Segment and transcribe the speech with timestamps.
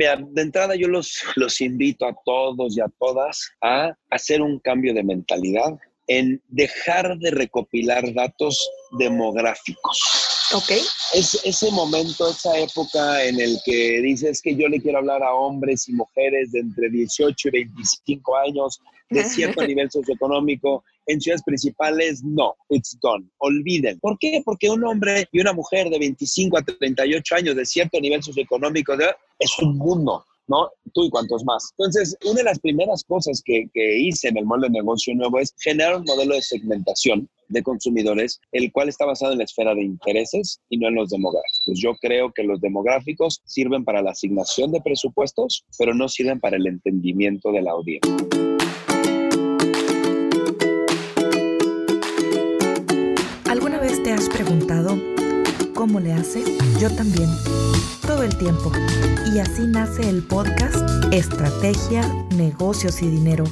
[0.00, 4.58] Mira, de entrada yo los, los invito a todos y a todas a hacer un
[4.58, 8.66] cambio de mentalidad en dejar de recopilar datos
[8.98, 10.00] demográficos.
[10.54, 10.70] Ok.
[11.12, 15.34] Es ese momento, esa época en el que dices que yo le quiero hablar a
[15.34, 18.80] hombres y mujeres de entre 18 y 25 años
[19.10, 23.98] de cierto nivel socioeconómico en ciudades principales, no, it's gone, olviden.
[24.00, 24.42] ¿Por qué?
[24.44, 28.94] Porque un hombre y una mujer de 25 a 38 años de cierto nivel socioeconómico
[29.38, 30.24] es un mundo.
[30.50, 30.68] ¿no?
[30.92, 31.72] Tú y cuantos más.
[31.78, 35.38] Entonces, una de las primeras cosas que, que hice en el molde de negocio nuevo
[35.38, 39.74] es generar un modelo de segmentación de consumidores, el cual está basado en la esfera
[39.74, 41.78] de intereses y no en los demográficos.
[41.80, 46.56] Yo creo que los demográficos sirven para la asignación de presupuestos, pero no sirven para
[46.56, 48.49] el entendimiento de la audiencia.
[55.80, 56.44] Cómo le hace?
[56.78, 57.30] Yo también,
[58.06, 58.70] todo el tiempo.
[59.34, 60.76] Y así nace el podcast
[61.10, 62.02] Estrategia,
[62.36, 63.44] Negocios y Dinero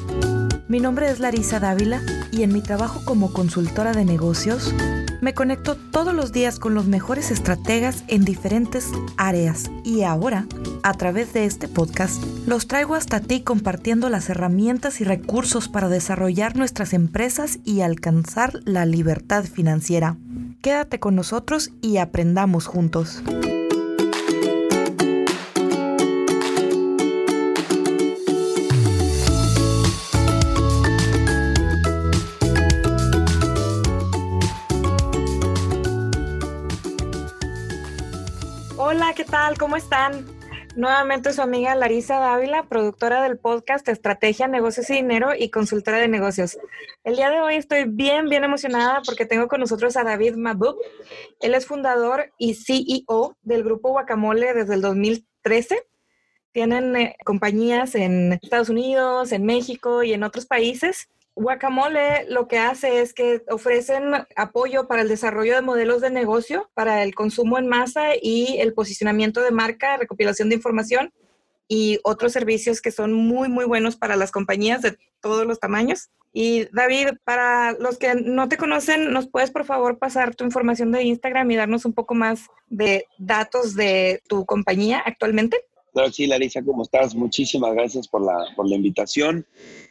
[0.69, 4.75] mi nombre es Larisa Dávila y en mi trabajo como consultora de negocios
[5.23, 10.47] me conecto todos los días con los mejores estrategas en diferentes áreas y ahora,
[10.83, 15.89] a través de este podcast, los traigo hasta ti compartiendo las herramientas y recursos para
[15.89, 20.19] desarrollar nuestras empresas y alcanzar la libertad financiera.
[20.61, 23.23] Quédate con nosotros y aprendamos juntos.
[38.77, 39.57] Hola, ¿qué tal?
[39.59, 40.38] ¿Cómo están?
[40.79, 46.07] Nuevamente su amiga Larisa Dávila, productora del podcast Estrategia, Negocios y Dinero y consultora de
[46.07, 46.57] negocios.
[47.03, 50.77] El día de hoy estoy bien, bien emocionada porque tengo con nosotros a David Mabub.
[51.41, 55.85] Él es fundador y CEO del grupo Guacamole desde el 2013.
[56.53, 61.09] Tienen eh, compañías en Estados Unidos, en México y en otros países.
[61.39, 66.69] Guacamole lo que hace es que ofrecen apoyo para el desarrollo de modelos de negocio,
[66.75, 71.13] para el consumo en masa y el posicionamiento de marca, recopilación de información
[71.69, 76.09] y otros servicios que son muy, muy buenos para las compañías de todos los tamaños.
[76.33, 80.91] Y David, para los que no te conocen, ¿nos puedes por favor pasar tu información
[80.91, 85.59] de Instagram y darnos un poco más de datos de tu compañía actualmente?
[85.93, 87.15] Claro, sí, Larisa, ¿cómo estás?
[87.15, 89.47] Muchísimas gracias por la, por la invitación.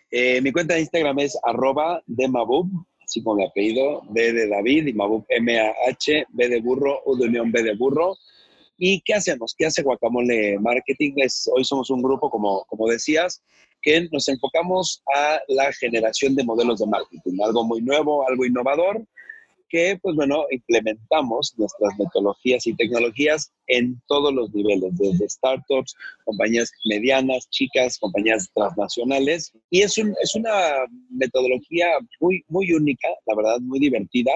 [0.09, 2.69] Eh, mi cuenta de Instagram es arroba de Mabub,
[3.03, 7.27] así como mi apellido, B de David y Mabub M-A-H, B de burro, U de
[7.27, 8.15] unión, B de burro.
[8.77, 9.55] ¿Y qué hacemos?
[9.57, 11.13] ¿Qué hace Guacamole Marketing?
[11.17, 13.41] Es, hoy somos un grupo, como, como decías,
[13.81, 19.03] que nos enfocamos a la generación de modelos de marketing, algo muy nuevo, algo innovador,
[19.69, 25.95] que, pues bueno, implementamos nuestras metodologías y tecnologías en todos los niveles, desde startups,
[26.25, 29.51] compañías medianas, chicas, compañías transnacionales.
[29.69, 30.51] Y es, un, es una
[31.09, 31.87] metodología
[32.19, 34.31] muy, muy única, la verdad, muy divertida,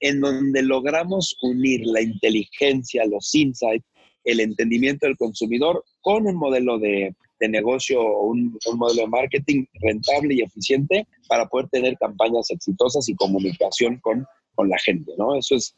[0.00, 3.86] en donde logramos unir la inteligencia, los insights,
[4.24, 9.08] el entendimiento del consumidor con un modelo de, de negocio o un, un, modelo de
[9.08, 15.12] marketing rentable y eficiente para poder tener campañas exitosas y comunicación con con la gente,
[15.18, 15.36] ¿no?
[15.36, 15.74] Eso es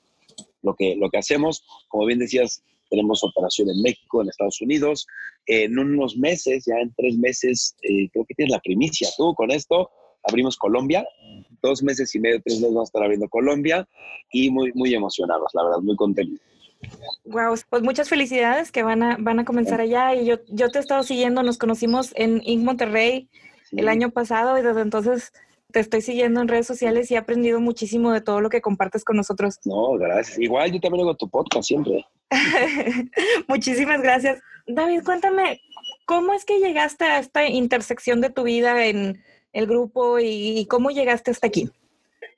[0.62, 1.64] lo que, lo que hacemos.
[1.88, 5.06] Como bien decías, tenemos operación en México, en Estados Unidos.
[5.47, 9.50] En unos meses, ya en tres meses, eh, creo que tienes la primicia tú con
[9.50, 9.91] esto.
[10.25, 11.06] Abrimos Colombia,
[11.62, 13.88] dos meses y medio, tres meses vamos a estar abriendo Colombia
[14.32, 16.41] y muy, muy emocionados, la verdad, muy contentos.
[17.25, 20.15] Wow, pues muchas felicidades que van a, van a comenzar allá.
[20.15, 22.65] Y yo, yo te he estado siguiendo, nos conocimos en Inc.
[22.65, 23.28] Monterrey
[23.70, 23.76] sí.
[23.78, 25.32] el año pasado y desde entonces
[25.76, 29.04] te estoy siguiendo en redes sociales y he aprendido muchísimo de todo lo que compartes
[29.04, 29.60] con nosotros.
[29.66, 30.38] No, gracias.
[30.38, 32.06] Igual yo también hago tu podcast siempre.
[33.48, 34.41] Muchísimas gracias.
[34.66, 35.60] David, cuéntame,
[36.06, 39.22] ¿cómo es que llegaste a esta intersección de tu vida en
[39.53, 41.69] el grupo y, cómo llegaste hasta aquí?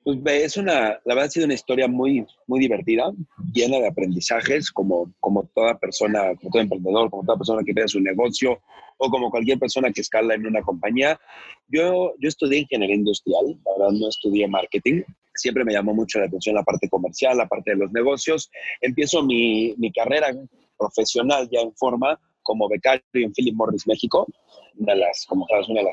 [0.09, 3.13] Pues es una, la verdad ha sido una historia muy, muy divertida,
[3.53, 7.89] llena de aprendizajes, como, como toda persona, como todo emprendedor, como toda persona que tiene
[7.89, 8.59] su negocio
[8.97, 11.21] o como cualquier persona que escala en una compañía.
[11.69, 15.03] Yo, yo estudié ingeniería industrial, la verdad no estudié marketing.
[15.35, 18.51] Siempre me llamó mucho la atención la parte comercial, la parte de los negocios.
[18.81, 20.35] Empiezo mi, mi carrera
[20.79, 22.19] profesional ya en forma
[22.49, 24.27] como becario en Philip Morris México,
[24.79, 25.27] una de las,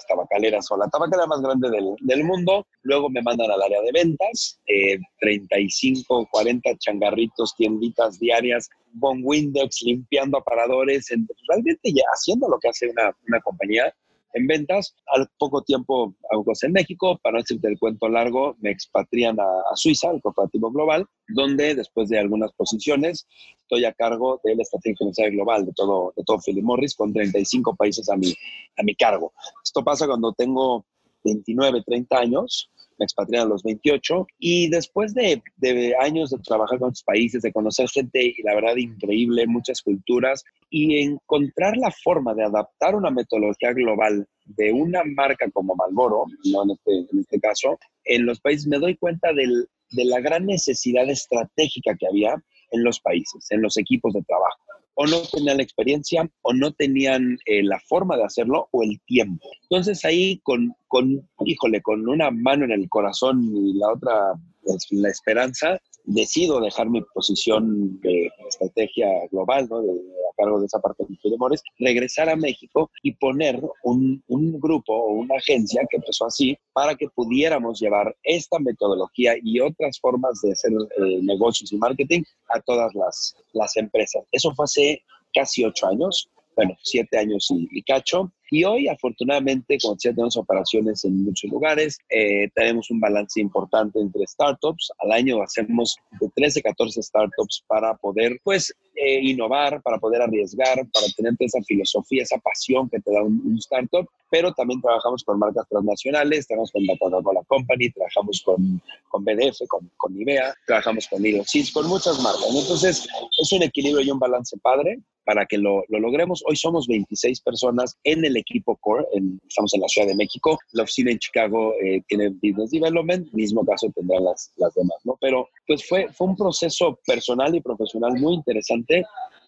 [0.07, 2.65] tabacaleras o la tabacalera más grande del, mundo.
[2.83, 9.81] Luego me mandan al área de ventas, eh, 35, 40 changarritos, tienditas diarias, Bon Windex,
[9.81, 13.93] limpiando aparadores, en, realmente haciendo lo que hace una, una compañía
[14.35, 14.95] en ventas.
[15.07, 19.39] Al poco tiempo hago cosas en México, para no decirte el cuento largo, me expatrian
[19.39, 23.27] a, Suiza, al corporativo global, donde después de algunas posiciones
[23.61, 27.11] estoy a cargo de la estrategia comercial global de todo, de todo Philip Morris con
[27.11, 28.31] 35 países a mi,
[28.77, 29.33] a mi cargo.
[29.63, 30.85] Esto pasa cuando tengo
[31.23, 36.79] 29, 30 años me expatrié a los 28 y después de, de, años de trabajar
[36.79, 41.91] con otros países, de conocer gente y la verdad increíble, muchas culturas y encontrar la
[41.91, 46.63] forma de adaptar una metodología global de una marca como Malboro, ¿no?
[46.63, 50.45] en, este, en este caso, en los países me doy cuenta del, de la gran
[50.45, 52.35] necesidad estratégica que había
[52.71, 54.64] en los países, en los equipos de trabajo
[54.95, 58.99] o no tenían la experiencia o no tenían eh, la forma de hacerlo o el
[59.05, 59.47] tiempo.
[59.63, 64.33] Entonces ahí con, con, híjole, con una mano en el corazón y la otra,
[64.63, 69.81] pues, la esperanza, decido dejar mi posición de estrategia global, ¿no?
[69.81, 74.59] De, a cargo de esa parte de Mores, regresar a México y poner un, un,
[74.59, 79.99] grupo o una agencia que empezó así para que pudiéramos llevar esta metodología y otras
[79.99, 84.23] formas de hacer eh, negocios y marketing a todas las, las empresas.
[84.31, 85.03] Eso fue hace
[85.33, 88.31] casi ocho años bueno, siete años y, cacho.
[88.51, 91.97] Y hoy, afortunadamente, como decía, tenemos operaciones en muchos lugares.
[92.09, 94.91] Eh, tenemos un balance importante entre startups.
[94.99, 100.21] Al año hacemos de 13 a 14 startups para poder, pues, eh, innovar, para poder
[100.21, 104.07] arriesgar, para tener esa filosofía, esa pasión que te da un, startup.
[104.29, 109.67] Pero también trabajamos con marcas transnacionales, trabajamos con la Coca-Cola Company, trabajamos con, con BDF,
[109.67, 111.43] con, con Nivea, trabajamos con Little
[111.73, 112.45] con muchas marcas.
[112.55, 113.07] Entonces,
[113.37, 116.43] es un equilibrio y un balance padre para que lo, lo, logremos.
[116.47, 119.05] Hoy somos 26 personas en el equipo core,
[119.47, 123.65] estamos en la Ciudad de México, la oficina en Chicago eh, tiene Business Development, mismo
[123.65, 125.17] caso tendrán las, las demás, ¿no?
[125.19, 129.03] Pero pues fue, fue un proceso personal y profesional muy interesante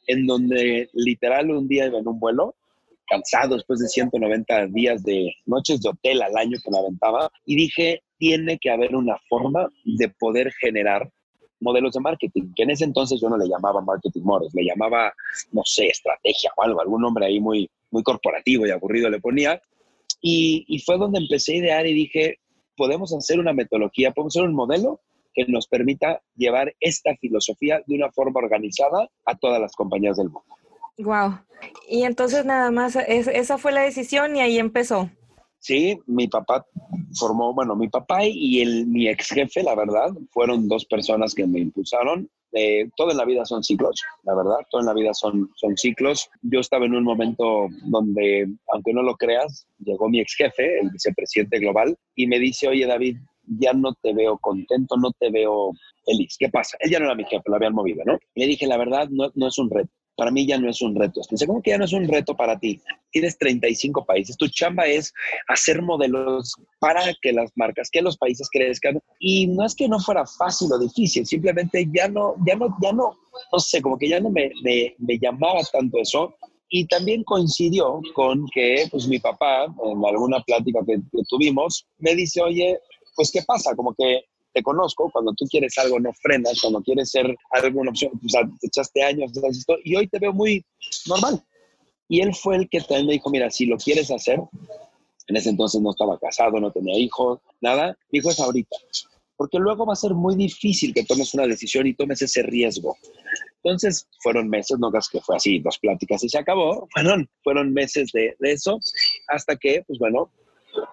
[0.07, 2.56] en donde literal un día iba en un vuelo,
[3.07, 7.56] cansado después de 190 días de noches de hotel al año que me aventaba, y
[7.56, 11.09] dije, tiene que haber una forma de poder generar
[11.59, 15.13] modelos de marketing, que en ese entonces yo no le llamaba marketing models, le llamaba,
[15.51, 19.62] no sé, estrategia o algo, algún nombre ahí muy, muy corporativo y aburrido le ponía.
[20.21, 22.39] Y, fue donde empecé a idear y dije,
[22.75, 25.01] podemos hacer una metodología, podemos hacer un modelo
[25.33, 30.30] que nos permita llevar esta filosofía de una forma organizada a todas las compañías del
[30.30, 30.56] mundo.
[30.98, 31.39] Wow.
[31.88, 35.12] Y entonces nada más, esa fue la decisión y ahí empezó.
[35.59, 36.65] Sí, mi papá
[37.18, 41.48] formó, bueno, mi papá y el, mi ex jefe, la verdad, fueron dos personas que
[41.48, 42.30] me impulsaron.
[42.54, 45.75] Eh, todo en la vida son ciclos, la verdad, todo en la vida son, son
[45.75, 46.30] ciclos.
[46.42, 50.89] Yo estaba en un momento donde, aunque no lo creas, llegó mi ex jefe, el
[50.92, 53.18] vicepresidente global, y me dice, oye David,
[53.59, 55.71] ya no te veo contento, no te veo
[56.06, 56.36] feliz.
[56.39, 56.77] ¿Qué pasa?
[56.80, 58.18] Él ya no era mi jefe, lo habían movido, ¿no?
[58.36, 60.96] Le dije, la verdad, no, no es un reto para mí ya no es un
[60.96, 61.22] reto.
[61.30, 62.81] Dice, ¿cómo que ya no es un reto para ti?
[63.12, 64.36] Tienes 35 países.
[64.36, 65.14] Tu chamba es
[65.48, 69.00] hacer modelos para que las marcas, que los países crezcan.
[69.19, 72.92] Y no es que no fuera fácil o difícil, simplemente ya no, ya no, ya
[72.92, 73.16] no,
[73.54, 76.36] no sé, como que ya no me, me, llamaba tanto eso.
[76.69, 82.16] Y también coincidió con que, pues, mi papá, en alguna plática que, que tuvimos, me
[82.16, 82.80] dice, oye,
[83.16, 83.75] pues, ¿qué pasa?
[83.75, 84.24] Como que
[84.57, 88.42] te conozco, cuando tú quieres algo no frenas, cuando quieres ser alguna opción, o sea,
[88.59, 89.31] te echaste años,
[89.83, 90.65] y hoy te veo muy
[91.06, 91.44] normal.
[92.09, 94.39] Y él fue el que también me dijo, mira, si lo quieres hacer,
[95.27, 98.75] en ese entonces no estaba casado, no tenía hijos, nada, dijo es ahorita,
[99.36, 102.98] porque luego va a ser muy difícil que tomes una decisión y tomes ese riesgo.
[103.62, 107.74] Entonces, fueron meses, no creas que fue así, dos pláticas y se acabó, fueron, fueron
[107.74, 108.80] meses de, de eso,
[109.27, 110.31] hasta que, pues bueno,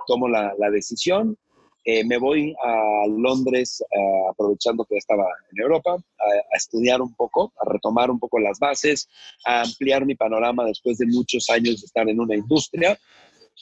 [0.07, 1.39] tomo la, la decisión,
[1.85, 7.53] eh, me voy a Londres eh, aprovechando que estaba en Europa a, estudiar un poco,
[7.61, 9.09] a retomar un poco las bases,
[9.45, 12.99] a ampliar mi panorama después de muchos años de estar en una industria.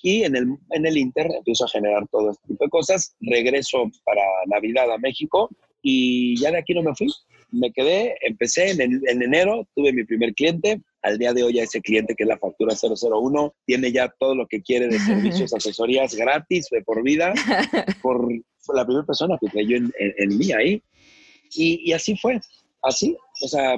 [0.05, 3.14] Y en el, en el Inter empiezo a generar todo este tipo de cosas.
[3.21, 5.50] Regreso para Navidad a México
[5.83, 7.09] y ya de aquí no me fui.
[7.50, 11.64] Me quedé, empecé en, en enero, tuve mi primer cliente, al día de hoy a
[11.64, 15.52] ese cliente que es la factura 001 tiene ya todo lo que quiere de servicios,
[15.52, 17.35] asesorías gratis de por vida,
[18.02, 18.28] por,
[18.75, 20.82] la primera persona que creyó en, en, mí ahí.
[21.54, 22.40] Y, y, así fue,
[22.82, 23.76] así, o sea,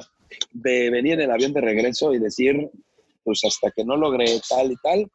[0.52, 2.70] de venir en el avión de regreso y decir,
[3.24, 5.10] pues hasta que no logré tal y tal,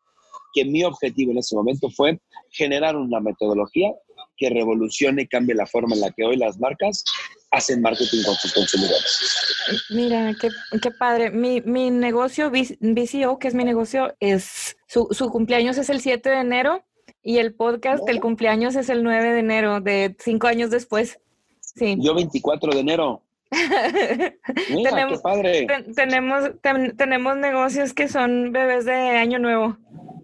[0.53, 2.19] que mi objetivo en ese momento fue
[2.51, 3.93] generar una metodología
[4.35, 7.03] que revolucione y cambie la forma en la que hoy las marcas
[7.51, 9.85] hacen marketing con sus consumidores.
[9.89, 10.49] Mira, qué,
[10.81, 11.31] qué padre.
[11.31, 16.29] Mi, mi negocio, VCO, que es mi negocio, es su, su, cumpleaños es el 7
[16.29, 16.83] de enero
[17.21, 21.19] y el podcast, el cumpleaños es el 9 de enero, de cinco años después.
[21.59, 21.97] Sí.
[21.99, 23.23] Yo 24 de enero.
[24.69, 25.67] Mira, tenemos, qué padre.
[25.95, 26.51] tenemos,
[26.97, 29.77] tenemos negocios que son bebés de año nuevo.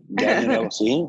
[0.07, 1.07] De año nuevo, sí.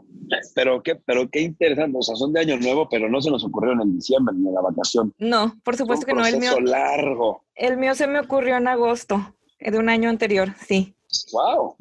[0.54, 3.45] Pero qué, pero qué interesante, o sea, son de año nuevo, pero no se nos
[3.45, 5.14] ocurrieron en diciembre ni en la vacación.
[5.18, 6.26] No, por supuesto que no.
[6.26, 7.45] El mío largo.
[7.54, 10.95] El mío se me ocurrió en agosto de un año anterior, sí.
[11.33, 11.76] Wow,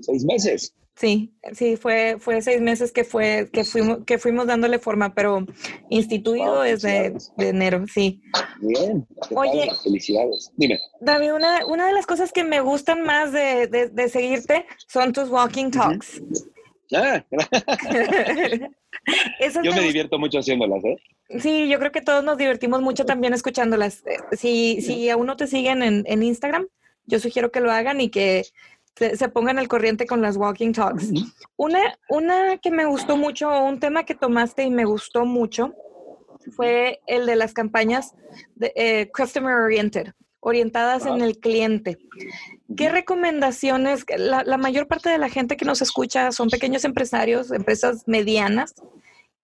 [0.00, 0.74] seis meses.
[0.98, 5.46] Sí, sí, fue, fue seis meses que fue, que fuimos, que fuimos dándole forma, pero
[5.90, 8.20] instituido desde de enero, sí.
[8.60, 10.50] Bien, Oye, felicidades.
[10.56, 10.80] Dime.
[11.00, 15.28] David, una, una de las cosas que me gustan más de, de, seguirte son tus
[15.28, 16.20] walking talks.
[16.94, 17.22] Ah,
[19.62, 20.96] yo me, divierto mucho haciéndolas, ¿eh?
[21.38, 24.02] Sí, yo creo que todos nos divertimos mucho también escuchándolas.
[24.32, 26.66] Si, si aún no te siguen en, en Instagram,
[27.04, 28.46] yo sugiero que lo hagan y que
[28.98, 31.10] se, pongan al corriente con las walking talks.
[31.56, 35.74] Una, una que me gustó mucho, un tema que tomaste y me gustó mucho,
[36.56, 38.14] fue el de las campañas
[38.54, 41.98] de, eh, customer oriented, orientadas en el cliente.
[42.76, 44.04] ¿Qué recomendaciones?
[44.16, 48.74] La, la, mayor parte de la gente que nos escucha son pequeños empresarios, empresas medianas,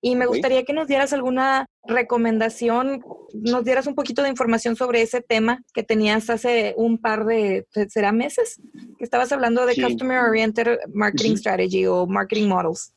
[0.04, 5.00] y me gustaría que nos dieras alguna recomendación, nos dieras un poquito de información sobre
[5.00, 8.60] ese tema que tenías hace un par de, ¿será meses?
[8.98, 12.92] Que estabas hablando de Customer Oriented Marketing Strategy o Marketing Models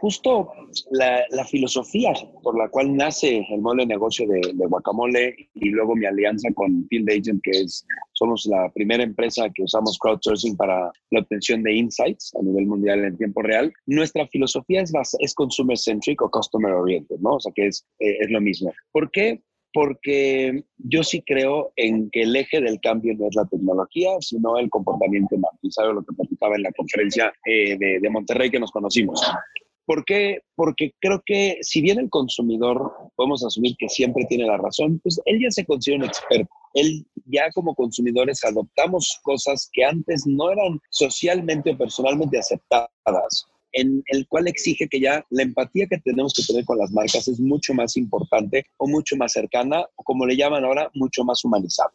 [0.00, 0.52] justo
[0.90, 2.12] la, filosofía
[2.42, 6.86] por la cual nace el modelo de negocio de, Guacamole y luego mi alianza con
[6.88, 11.74] Field Agent, que es, somos la primera empresa que usamos crowdsourcing para la obtención de
[11.74, 13.72] insights a nivel mundial en tiempo real.
[13.86, 17.34] Nuestra filosofía es, es consumer centric o customer oriented, ¿no?
[17.34, 18.72] O sea, que es, eh, es lo mismo.
[18.92, 19.42] ¿Por qué?
[19.72, 24.58] Porque yo sí creo en que el eje del cambio no es la tecnología, sino
[24.58, 25.58] el comportamiento humano.
[25.62, 29.22] Y sabe lo que platicaba en la conferencia eh, de, de, Monterrey que nos conocimos.
[29.86, 30.40] ¿Por qué?
[30.54, 35.20] Porque creo que si bien el consumidor, podemos asumir que siempre tiene la razón, pues
[35.24, 36.48] él ya se considera un experto.
[36.74, 44.02] Él ya como consumidores adoptamos cosas que antes no eran socialmente o personalmente aceptadas en
[44.06, 47.40] el cual exige que ya la empatía que tenemos que tener con las marcas es
[47.40, 51.90] mucho más importante o mucho más cercana o como le llaman ahora, mucho más humanizada.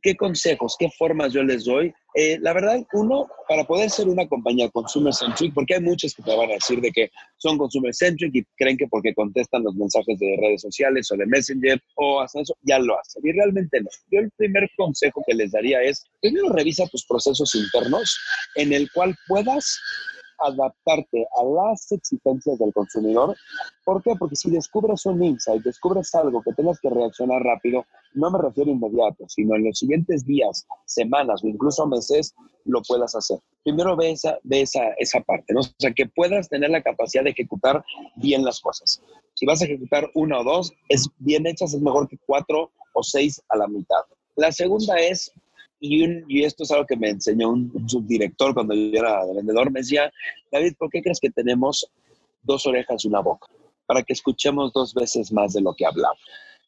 [0.00, 1.92] ¿Qué consejos, qué formas yo les doy?
[2.14, 6.22] Eh, la verdad, uno, para poder ser una compañía consumer centric, porque hay muchos que
[6.22, 9.74] te van a decir de que son consumer centric y creen que porque contestan los
[9.74, 13.26] mensajes de redes sociales o de Messenger o hacen eso, ya lo hacen.
[13.26, 13.88] Y realmente no.
[14.10, 18.16] Yo el primer consejo que les daría es, primero revisa tus procesos internos
[18.54, 19.80] en el cual puedas
[20.38, 23.36] adaptarte a las exigencias del consumidor.
[23.84, 24.14] ¿Por qué?
[24.18, 28.70] Porque si descubres un insight, descubres algo que tengas que reaccionar rápido, no me refiero
[28.70, 33.38] inmediato, sino en los siguientes días, semanas o incluso meses, lo puedas hacer.
[33.62, 35.60] Primero ve esa, ve esa, esa parte, ¿no?
[35.60, 37.84] O sea, que puedas tener la capacidad de ejecutar
[38.16, 39.02] bien las cosas.
[39.34, 43.02] Si vas a ejecutar una o dos, es bien hechas, es mejor que cuatro o
[43.02, 44.02] seis a la mitad.
[44.36, 45.32] La segunda es
[45.80, 50.12] y, esto es algo que me enseñó un, subdirector cuando yo era vendedor, me decía,
[50.50, 51.90] David, ¿por qué crees que tenemos
[52.42, 53.46] dos orejas y una boca?
[53.86, 56.18] Para que escuchemos dos veces más de lo que hablamos.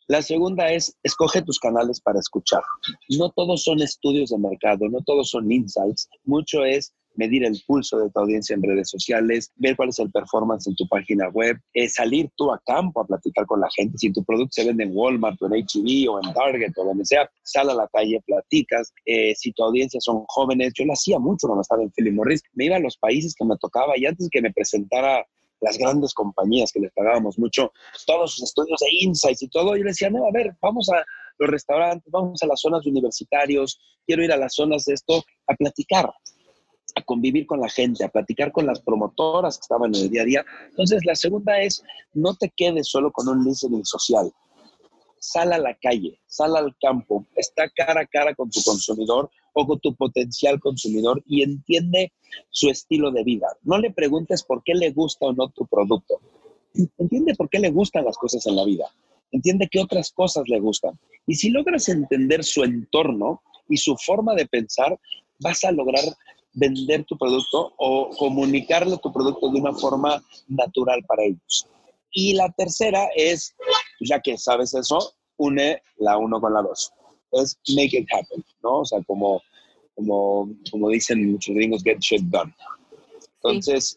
[0.07, 2.63] La segunda es, escoge tus canales para escuchar.
[3.11, 7.99] No todos son estudios de mercado, no todos son insights, mucho es medir el pulso
[7.99, 11.59] de tu audiencia en redes sociales, ver cuál es el performance en tu página web,
[11.75, 13.99] eh, salir tú a campo a platicar con la gente.
[13.99, 17.05] Si tu producto se vende en Walmart o en HEB o en Target o donde
[17.05, 18.93] sea, sal a la calle, platicas.
[19.05, 22.43] Eh, si tu audiencia son jóvenes, yo lo hacía mucho cuando estaba en Philip Morris,
[22.55, 25.27] me iba a los países que me tocaba y antes que me presentara
[25.61, 27.71] las grandes compañías que les pagábamos mucho,
[28.07, 31.05] todos sus estudios de insights y todo, yo les decía, no, a ver, vamos a
[31.39, 35.55] los restaurantes, vamos a las zonas universitarios, quiero ir a las zonas de esto a
[35.55, 36.11] platicar
[36.95, 40.23] a convivir con la gente, a platicar con las promotoras que estaban en el día
[40.23, 40.45] a día.
[40.71, 41.83] Entonces, la segunda es,
[42.15, 44.33] no te quedes solo con un listening social.
[45.19, 49.67] Sal a la calle, sal al campo, está cara a cara con tu consumidor o
[49.67, 52.13] con tu potencial consumidor y entiende
[52.49, 53.49] su estilo de vida.
[53.63, 56.21] No le preguntes por qué le gusta o no tu producto.
[56.99, 58.87] Entiende por qué le gustan las cosas en la vida.
[59.33, 60.99] Entiende qué otras cosas le gustan.
[61.27, 64.99] Y si logras entender su entorno y su forma de pensar,
[65.39, 66.05] vas a lograr
[66.53, 71.67] vender tu producto o comunicarle tu producto de una forma natural para ellos.
[72.13, 73.55] Y la tercera es,
[74.01, 76.93] ya que sabes eso, une la uno con la dos.
[77.33, 78.81] Es make it happen, ¿no?
[78.81, 79.41] O sea, como,
[79.95, 82.53] como, como dicen muchos gringos, get shit done.
[83.37, 83.97] Entonces,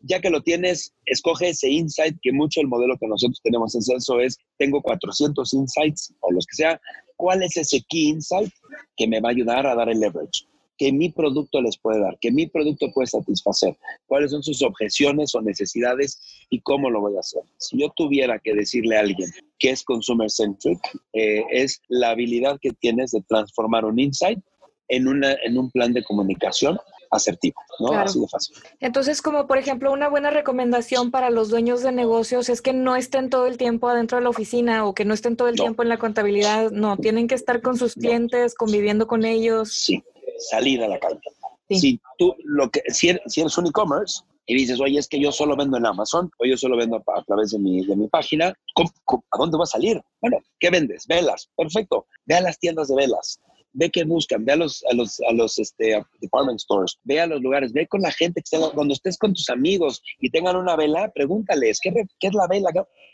[0.00, 3.82] ya que lo tienes, escoge ese insight, que mucho el modelo que nosotros tenemos en
[3.82, 6.80] Celso es, tengo 400 insights o los que sea,
[7.16, 8.52] ¿cuál es ese key insight
[8.96, 10.46] que me va a ayudar a dar el leverage?
[10.82, 15.32] Que mi producto les puede dar, que mi producto puede satisfacer, cuáles son sus objeciones
[15.36, 16.20] o necesidades
[16.50, 17.42] y cómo lo voy a hacer.
[17.56, 20.80] Si yo tuviera que decirle a alguien que es consumer centric,
[21.12, 24.40] eh, es la habilidad que tienes de transformar un insight
[24.88, 26.76] en, una, en un plan de comunicación
[27.12, 27.92] asertivo, ¿no?
[27.92, 28.56] Así de fácil.
[28.80, 32.96] Entonces, como por ejemplo, una buena recomendación para los dueños de negocios es que no
[32.96, 35.84] estén todo el tiempo adentro de la oficina o que no estén todo el tiempo
[35.84, 36.72] en la contabilidad.
[36.72, 39.72] No, tienen que estar con sus clientes, conviviendo con ellos.
[39.72, 40.02] Sí,
[40.50, 41.20] salir a la calle.
[41.70, 45.56] Si tú, lo que, si eres, un e-commerce, y dices, oye, es que yo solo
[45.56, 49.38] vendo en Amazon o yo solo vendo a, través de mi, de mi página, a
[49.38, 50.02] dónde va a salir?
[50.20, 51.06] Bueno, ¿qué vendes?
[51.06, 51.48] Velas.
[51.56, 52.06] Perfecto.
[52.26, 53.40] Ve a las tiendas de velas
[53.72, 57.26] ve qué buscan, ve a los, a los, a los este, department stores, ve a
[57.26, 60.56] los lugares, ve con la gente que está, cuando estés con tus amigos y tengan
[60.56, 62.70] una vela, pregúntales, ¿qué, qué es la vela?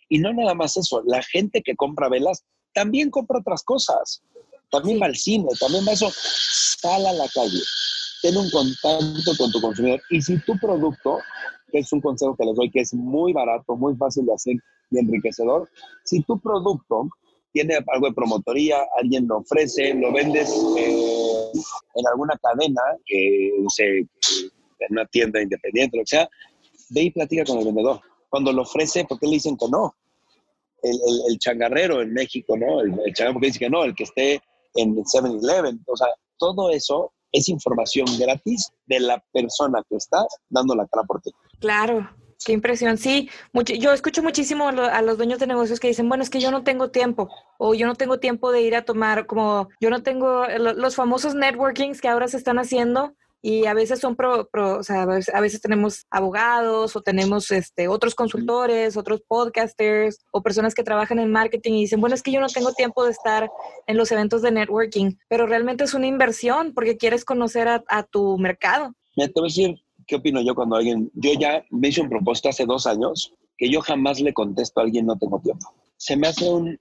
[0.08, 2.44] Y no nada más eso, la gente que compra velas
[2.74, 4.22] también compra otras cosas,
[4.70, 7.60] también va al cine, también va eso, sal a la calle,
[8.22, 11.18] ten un contacto con tu consumidor y si tu producto,
[11.70, 14.56] que es un consejo que les doy, que es muy barato, muy fácil de hacer
[14.90, 15.68] y enriquecedor,
[16.04, 17.08] si tu producto
[17.52, 21.50] tiene algo de promotoría, alguien lo ofrece, lo vendes eh,
[21.94, 26.28] en alguna cadena, que no sé, en una tienda independiente, lo que sea,
[26.90, 28.00] ve y platica con el vendedor.
[28.28, 29.94] Cuando lo ofrece, ¿por qué le dicen que no?
[30.82, 30.96] El,
[31.28, 32.80] el, changarrero en México, ¿no?
[32.80, 34.40] El, el changarrero, porque dice que no, el que esté
[34.74, 35.82] en 7-Eleven.
[35.86, 36.08] O sea,
[36.38, 41.30] todo eso es información gratis de la persona que está dando la cara por ti.
[41.60, 42.08] Claro.
[42.44, 42.98] Qué impresión.
[42.98, 43.28] Sí,
[43.80, 46.62] yo escucho muchísimo a los dueños de negocios que dicen, bueno, es que yo no
[46.62, 50.44] tengo tiempo o yo no tengo tiempo de ir a tomar, como yo no tengo
[50.46, 55.02] los famosos networkings que ahora se están haciendo y a veces son pro, o sea,
[55.02, 61.18] a veces tenemos abogados o tenemos este, otros consultores, otros podcasters o personas que trabajan
[61.18, 63.48] en marketing y dicen, bueno, es que yo no tengo tiempo de estar
[63.86, 68.38] en los eventos de networking, pero realmente es una inversión porque quieres conocer a, tu
[68.38, 68.92] mercado.
[69.16, 72.08] Me te voy a decir, ¿qué opino yo cuando alguien, yo ya me hice un
[72.08, 75.72] propósito hace dos años que yo jamás le contesto a alguien no tengo tiempo.
[75.96, 76.78] Se me hace un,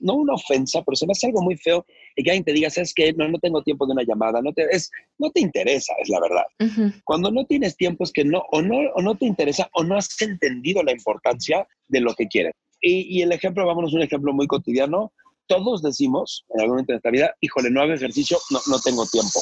[0.00, 1.84] no una ofensa, pero se me hace algo muy feo
[2.16, 3.12] y que alguien te diga, ¿sabes qué?
[3.12, 6.20] No, no tengo tiempo de una llamada, no te, es, no te interesa, es la
[6.20, 6.92] verdad.
[7.04, 9.96] Cuando no tienes tiempo es que no o, no, o no te interesa o no
[9.96, 12.52] has entendido la importancia de lo que quieres.
[12.80, 15.12] Y, y el ejemplo, vámonos un ejemplo muy cotidiano,
[15.48, 19.04] todos decimos en algún momento de nuestra vida, híjole, no hago ejercicio, no, no tengo
[19.06, 19.40] tiempo.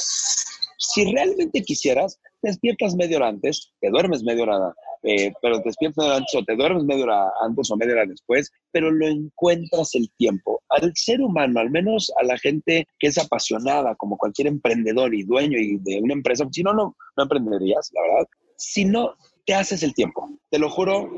[0.97, 5.99] Si realmente quisieras, despiertas media hora antes, te duermes media hora, eh, pero te despiertas
[5.99, 9.06] media hora antes o te duermes media hora antes o media hora después, pero lo
[9.06, 10.63] encuentras el tiempo.
[10.71, 15.25] Al ser humano, al menos a la gente que es apasionada, como cualquier emprendedor y
[15.25, 18.28] dueño y de una empresa, si no, no, no emprenderías, la verdad.
[18.56, 20.30] Si no, te haces el tiempo.
[20.50, 21.11] Te lo juro,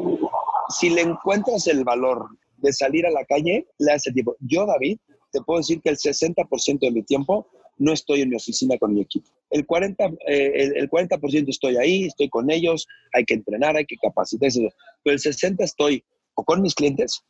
[0.76, 4.34] si le encuentras el valor de salir a la calle, le haces el tiempo.
[4.40, 4.98] Yo, David,
[5.30, 7.46] te puedo decir que el 60% de mi tiempo
[7.78, 9.28] no estoy en mi oficina con mi equipo.
[9.50, 13.96] El 40%, eh, el, 40 estoy ahí, estoy con ellos, hay que entrenar, hay que
[13.96, 14.68] capacitarse,
[15.02, 17.22] pero el 60% estoy o con mis clientes,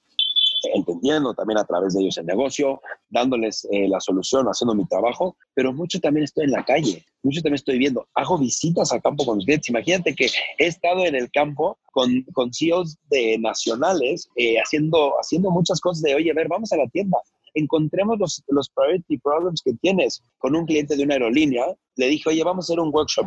[0.74, 5.36] entendiendo también a través de ellos el negocio, dándoles eh, la solución, haciendo mi trabajo,
[5.54, 9.24] pero mucho también estoy en la calle, mucho también estoy viendo, hago visitas al campo
[9.24, 9.70] con los clientes.
[9.70, 10.26] Imagínate que
[10.58, 16.02] he estado en el campo con, con CEOs de nacionales eh, haciendo, haciendo muchas cosas
[16.02, 17.18] de, oye, a ver, vamos a la tienda,
[17.54, 21.64] encontremos los, los priority problems que tienes con un cliente de una aerolínea.
[21.96, 23.26] Le dije, oye, vamos a hacer un workshop.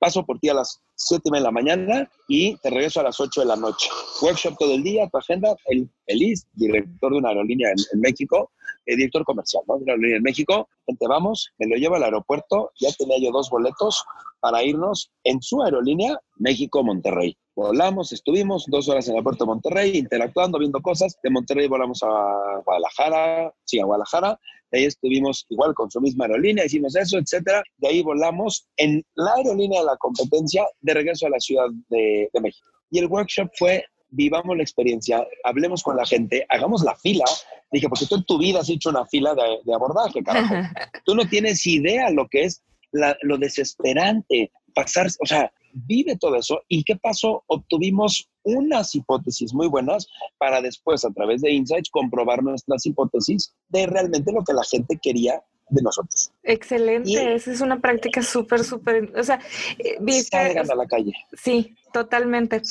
[0.00, 3.42] Paso por ti a las 7 de la mañana y te regreso a las 8
[3.42, 3.90] de la noche.
[4.22, 8.50] Workshop todo el día, tu agenda, el feliz, director de una aerolínea en, México,
[8.86, 9.76] el director comercial ¿no?
[9.76, 10.68] de una aerolínea en México.
[10.86, 14.02] Gente, vamos, me lo llevo al aeropuerto, ya tenía yo dos boletos
[14.40, 17.36] para irnos en su aerolínea México-Monterrey.
[17.54, 21.18] Volamos, estuvimos dos horas en el aeropuerto de Monterrey, interactuando, viendo cosas.
[21.22, 24.40] De Monterrey volamos a Guadalajara, sí, a Guadalajara.
[24.70, 27.62] De ahí estuvimos igual con su misma aerolínea, hicimos eso, etcétera.
[27.78, 32.28] De ahí volamos en la aerolínea de la competencia de regreso a la Ciudad de,
[32.40, 32.68] México.
[32.90, 37.24] Y el workshop fue vivamos la experiencia, hablemos con la gente, hagamos la fila.
[37.70, 40.54] Dije, porque tú en tu vida has hecho una fila de, abordaje, carajo.
[41.04, 46.60] tú no tienes idea lo que es lo desesperante, pasar, o sea, vive todo eso.
[46.68, 47.42] ¿Y qué pasó?
[47.46, 50.06] Obtuvimos unas hipótesis muy buenas
[50.38, 54.98] para después, a través de Insights, comprobar nuestras hipótesis de realmente lo que la gente
[55.02, 56.32] quería de nosotros.
[56.42, 59.40] Excelente, esa es una práctica súper, súper, o sea,
[59.78, 61.12] eh, viste, salgan a la calle.
[61.32, 62.62] Sí, totalmente.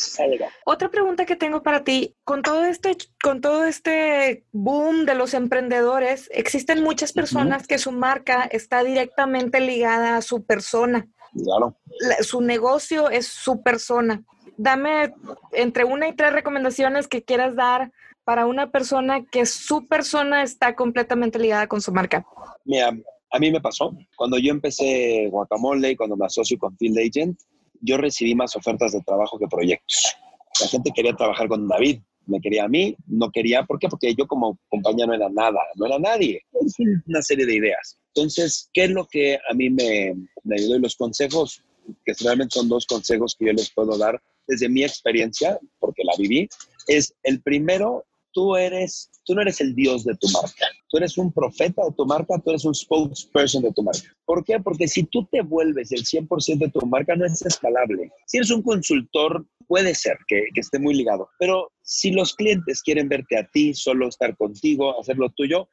[0.65, 5.33] Otra pregunta que tengo para ti, con todo este, con todo este boom de los
[5.33, 11.07] emprendedores, existen muchas personas que su marca está directamente ligada a su persona.
[11.33, 11.77] Claro.
[12.21, 14.23] su negocio es su persona.
[14.57, 15.13] Dame
[15.53, 17.91] entre una y tres recomendaciones que quieras dar
[18.23, 22.25] para una persona que su persona está completamente ligada con su marca.
[22.65, 22.91] Mira,
[23.31, 23.95] a mí me pasó.
[24.15, 27.39] Cuando yo empecé Guacamole y cuando me asocio con Field Agent,
[27.81, 30.15] yo recibí más ofertas de trabajo que proyectos.
[30.61, 33.87] La gente quería trabajar con David, me quería a mí, no quería, ¿por qué?
[33.87, 36.41] Porque yo como compañía no era nada, no era nadie.
[36.53, 36.75] Es
[37.07, 37.98] una serie de ideas.
[38.13, 40.77] Entonces, ¿qué es lo que a mí me, me ayudó?
[40.77, 41.63] Y los consejos
[42.05, 46.13] que realmente son dos consejos que yo les puedo dar desde mi experiencia, porque la
[46.17, 46.47] viví,
[46.87, 50.65] es el primero, tú eres, tú no eres el dios de tu marca.
[50.89, 54.01] Tú eres un profeta de tu marca, tú eres un spokesperson de tu marca.
[54.25, 54.59] ¿Por qué?
[54.59, 58.11] Porque si tú te vuelves el 100% de tu marca, no es escalable.
[58.25, 62.81] Si eres un consultor, puede ser que, que esté muy ligado, pero si los clientes
[62.81, 65.69] quieren verte a ti, solo estar contigo, hacer lo tuyo,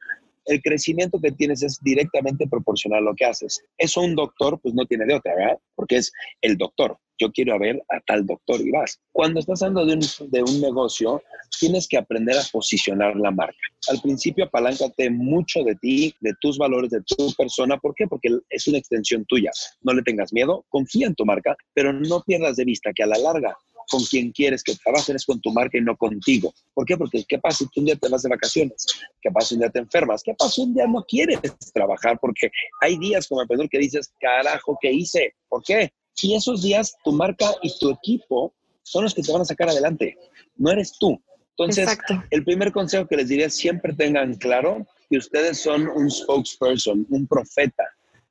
[0.46, 3.62] el crecimiento que tienes es directamente proporcional a lo que haces.
[3.78, 5.58] Eso un doctor pues no tiene de otra, ¿verdad?
[5.74, 6.98] Porque es el doctor.
[7.18, 9.00] Yo quiero ver a tal doctor y vas.
[9.10, 11.22] Cuando estás hablando de un, de un negocio,
[11.58, 13.56] tienes que aprender a posicionar la marca.
[13.88, 17.78] Al principio apaláncate mucho de ti, de tus valores, de tu persona.
[17.78, 18.06] ¿Por qué?
[18.06, 19.50] Porque es una extensión tuya.
[19.80, 23.06] No le tengas miedo, confía en tu marca, pero no pierdas de vista que a
[23.06, 23.56] la larga
[23.90, 26.52] con quien quieres que trabajen es con tu marca y no contigo.
[26.74, 26.96] ¿Por qué?
[26.96, 28.86] Porque ¿qué pasa si tú un día te vas de vacaciones?
[29.20, 30.22] ¿Qué pasa si un día te enfermas?
[30.22, 31.40] ¿Qué pasa si un día no quieres
[31.72, 32.18] trabajar?
[32.20, 35.34] Porque hay días como emprendedor que dices, carajo, ¿qué hice?
[35.48, 35.92] ¿Por qué?
[36.22, 39.68] Y esos días tu marca y tu equipo son los que te van a sacar
[39.68, 40.16] adelante.
[40.56, 41.20] No eres tú.
[41.58, 41.98] Entonces,
[42.30, 47.26] el primer consejo que les diría siempre tengan claro que ustedes son un spokesperson, un
[47.26, 47.84] profeta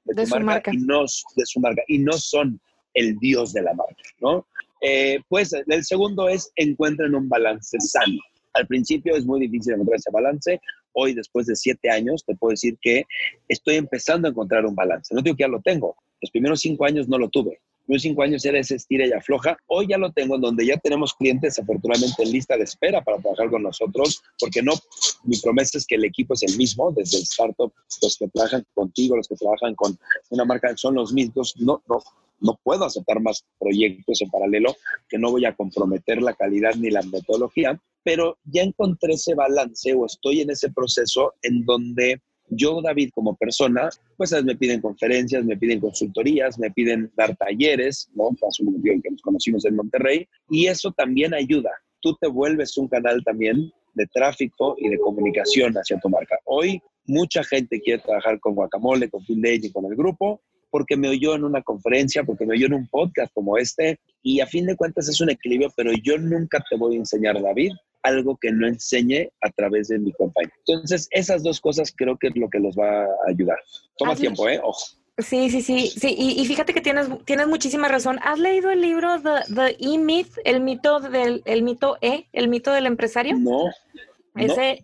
[0.04, 2.60] de, tu marca, y no de su marca y no son
[2.94, 4.48] el dios de la marca, ¿no?
[4.82, 8.20] Eh, pues el segundo es encuentren un balance sano.
[8.54, 10.62] Al principio es muy difícil encontrar ese balance.
[10.94, 13.04] Hoy, después de siete años, te puedo decir que
[13.50, 15.14] estoy empezando a encontrar un balance.
[15.14, 15.96] No digo que ya lo tengo.
[16.22, 17.60] Los primeros cinco años no lo tuve.
[17.88, 19.58] Los cinco años era ese estira y afloja.
[19.68, 23.20] Hoy ya lo tengo, en donde ya tenemos clientes afortunadamente en lista de espera para
[23.20, 24.74] trabajar con nosotros, porque no,
[25.24, 28.66] mi promesa es que el equipo es el mismo, desde el startup, los que trabajan
[28.74, 29.98] contigo, los que trabajan con
[30.30, 31.56] una marca son los mismos.
[31.58, 32.02] No, no,
[32.40, 34.76] no puedo aceptar más proyectos en paralelo
[35.10, 39.94] que no voy a comprometer la calidad ni la metodología, pero ya encontré ese balance
[39.94, 45.44] o estoy en ese proceso en donde yo, David, como persona, pues me piden conferencias,
[45.44, 48.30] me piden consultorías, me piden dar talleres, ¿no?
[48.40, 51.72] Pasó un que nos conocimos en Monterrey, y eso también ayuda.
[52.02, 56.38] Tú te vuelves un canal también de tráfico y de comunicación hacia tu marca.
[56.46, 60.42] Hoy mucha gente quiere trabajar con Guacamole, con Day y con el grupo,
[60.76, 64.42] porque me oyó en una conferencia, porque me oyó en un podcast como este, y
[64.42, 67.72] a fin de cuentas es un equilibrio, pero yo nunca te voy a enseñar, David,
[68.04, 70.52] algo que no enseñe a través de mi compañía.
[70.68, 73.58] Entonces, esas dos cosas creo que es lo que los va a ayudar.
[73.98, 74.60] Toma tiempo, ¿eh?
[74.62, 74.86] Ojo.
[75.18, 76.14] Sí, sí, sí, sí.
[76.20, 78.20] Y, fíjate que tienes, tienes muchísima razón.
[78.22, 82.74] ¿Has leído el libro The, The E-Myth, el mito del el mito E, el mito
[82.74, 83.38] del empresario?
[83.38, 83.70] No,
[84.36, 84.84] ese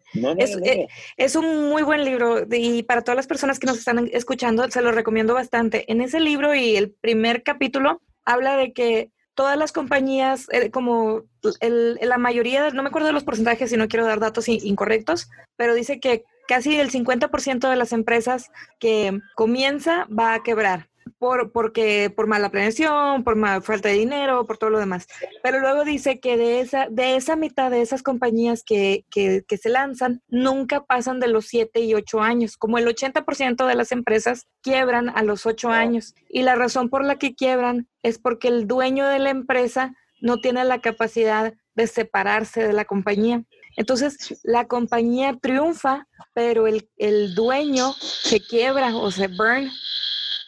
[0.64, 0.88] eh,
[1.18, 4.82] es, un muy buen libro y para todas las personas que nos están escuchando se
[4.82, 5.92] lo recomiendo bastante.
[5.92, 11.24] En ese libro y el primer capítulo habla de que todas las compañías, eh, como
[11.62, 15.74] la mayoría, no me acuerdo de los porcentajes y no quiero dar datos incorrectos, pero
[15.74, 22.12] dice que casi el 50% de las empresas que comienza va a quebrar por, porque,
[22.16, 25.08] por mala planeación, por falta de dinero, por todo lo demás.
[25.44, 29.58] Pero luego dice que de esa, de esa mitad de esas compañías que, que, que
[29.58, 32.58] se lanzan, nunca pasan de los 7 y 8 años.
[32.58, 36.16] Como el 80% de las empresas quiebran a los 8 años.
[36.30, 40.40] Y la razón por la que quiebran es porque el dueño de la empresa no
[40.40, 43.44] tiene la capacidad de separarse de la compañía.
[43.78, 49.72] Entonces, la compañía triunfa, pero el, el dueño se quiebra o se burn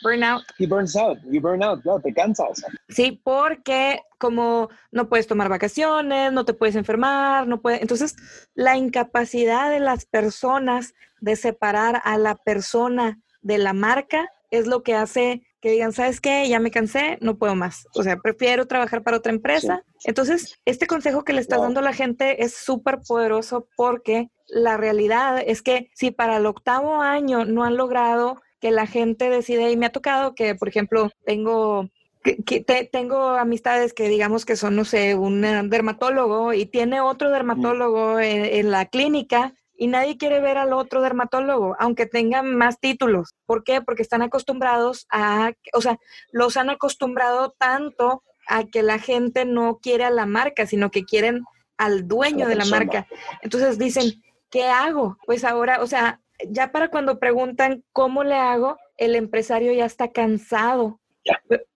[0.04, 0.44] burnout.
[0.60, 2.64] He burns out, you burn out, claro, te cansas.
[2.90, 7.82] Sí, porque como no puedes tomar vacaciones, no te puedes enfermar, no puedes.
[7.82, 8.16] Entonces,
[8.54, 14.84] la incapacidad de las personas de separar a la persona de la marca es lo
[14.84, 16.48] que hace que digan, ¿sabes qué?
[16.50, 17.88] Ya me cansé, no puedo más.
[17.96, 19.82] O sea, prefiero trabajar para otra empresa.
[20.04, 24.76] Entonces, este consejo que le estás dando a la gente es súper poderoso porque la
[24.76, 29.72] realidad es que si para el octavo año no han logrado que la gente decide,
[29.72, 31.90] y me ha tocado que, por ejemplo, tengo
[32.24, 38.22] que, tengo amistades que digamos que son, no sé, un dermatólogo y tiene otro dermatólogo
[38.22, 43.36] en, la clínica y nadie quiere ver al otro dermatólogo, aunque tengan más títulos.
[43.46, 43.82] ¿Por qué?
[43.82, 46.00] Porque están acostumbrados a, o sea,
[46.32, 51.04] los han acostumbrado tanto a que la gente no quiere a la marca, sino que
[51.04, 51.44] quieren
[51.76, 53.08] al dueño de la marca.
[53.42, 55.18] Entonces dicen, ¿qué hago?
[55.26, 60.12] Pues ahora, o sea, ya para cuando preguntan cómo le hago, el empresario ya está
[60.12, 61.00] cansado,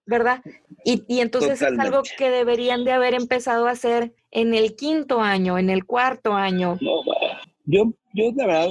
[0.05, 0.41] ¿verdad?
[0.83, 5.21] Y, y entonces es algo que deberían de haber empezado a hacer en el quinto
[5.21, 6.77] año, en el cuarto año.
[7.65, 8.69] yo, yo de verdad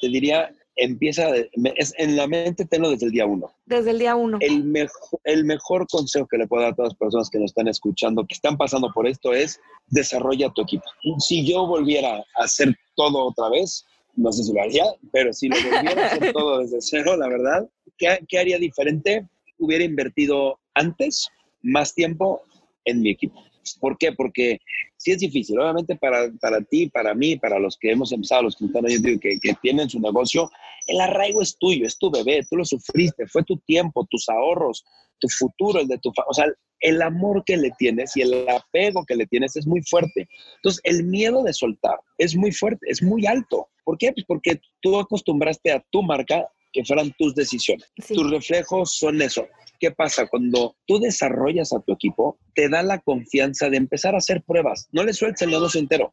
[0.00, 1.30] te diría, empieza,
[1.76, 3.50] es, en la mente tenlo desde el día uno.
[3.66, 4.38] Desde el día uno.
[4.40, 7.50] El mejor, el mejor consejo que le puedo dar a todas las personas que nos
[7.50, 10.84] están escuchando, que están pasando por esto, es desarrolla tu equipo.
[11.18, 13.84] Si yo volviera a hacer todo otra vez,
[14.16, 17.28] no sé si lo haría, pero si lo volviera a hacer todo desde cero, la
[17.28, 19.26] verdad, ¿qué, haría diferente?
[19.58, 21.28] Hubiera invertido antes
[21.62, 22.42] más tiempo
[22.84, 23.42] en mi equipo.
[23.80, 24.12] ¿Por qué?
[24.12, 24.60] Porque
[24.96, 25.58] sí es difícil.
[25.58, 29.00] Obviamente para, para ti, para mí, para los que hemos empezado, los que están ahí,
[29.18, 30.50] que, que tienen su negocio,
[30.86, 34.84] el arraigo es tuyo, es tu bebé, tú lo sufriste, fue tu tiempo, tus ahorros,
[35.18, 36.12] tu futuro, el de tu...
[36.26, 36.46] O sea,
[36.80, 40.28] el amor que le tienes y el apego que le tienes es muy fuerte.
[40.56, 43.68] Entonces, el miedo de soltar es muy fuerte, es muy alto.
[43.84, 44.12] ¿Por qué?
[44.12, 47.90] Pues porque tú acostumbraste a tu marca que fueran tus decisiones.
[48.08, 49.46] Tus reflejos son eso.
[49.78, 50.26] ¿Qué pasa?
[50.26, 54.88] Cuando tú desarrollas a tu equipo, te da la confianza de empezar a hacer pruebas.
[54.92, 56.12] No le sueltes el negocio entero.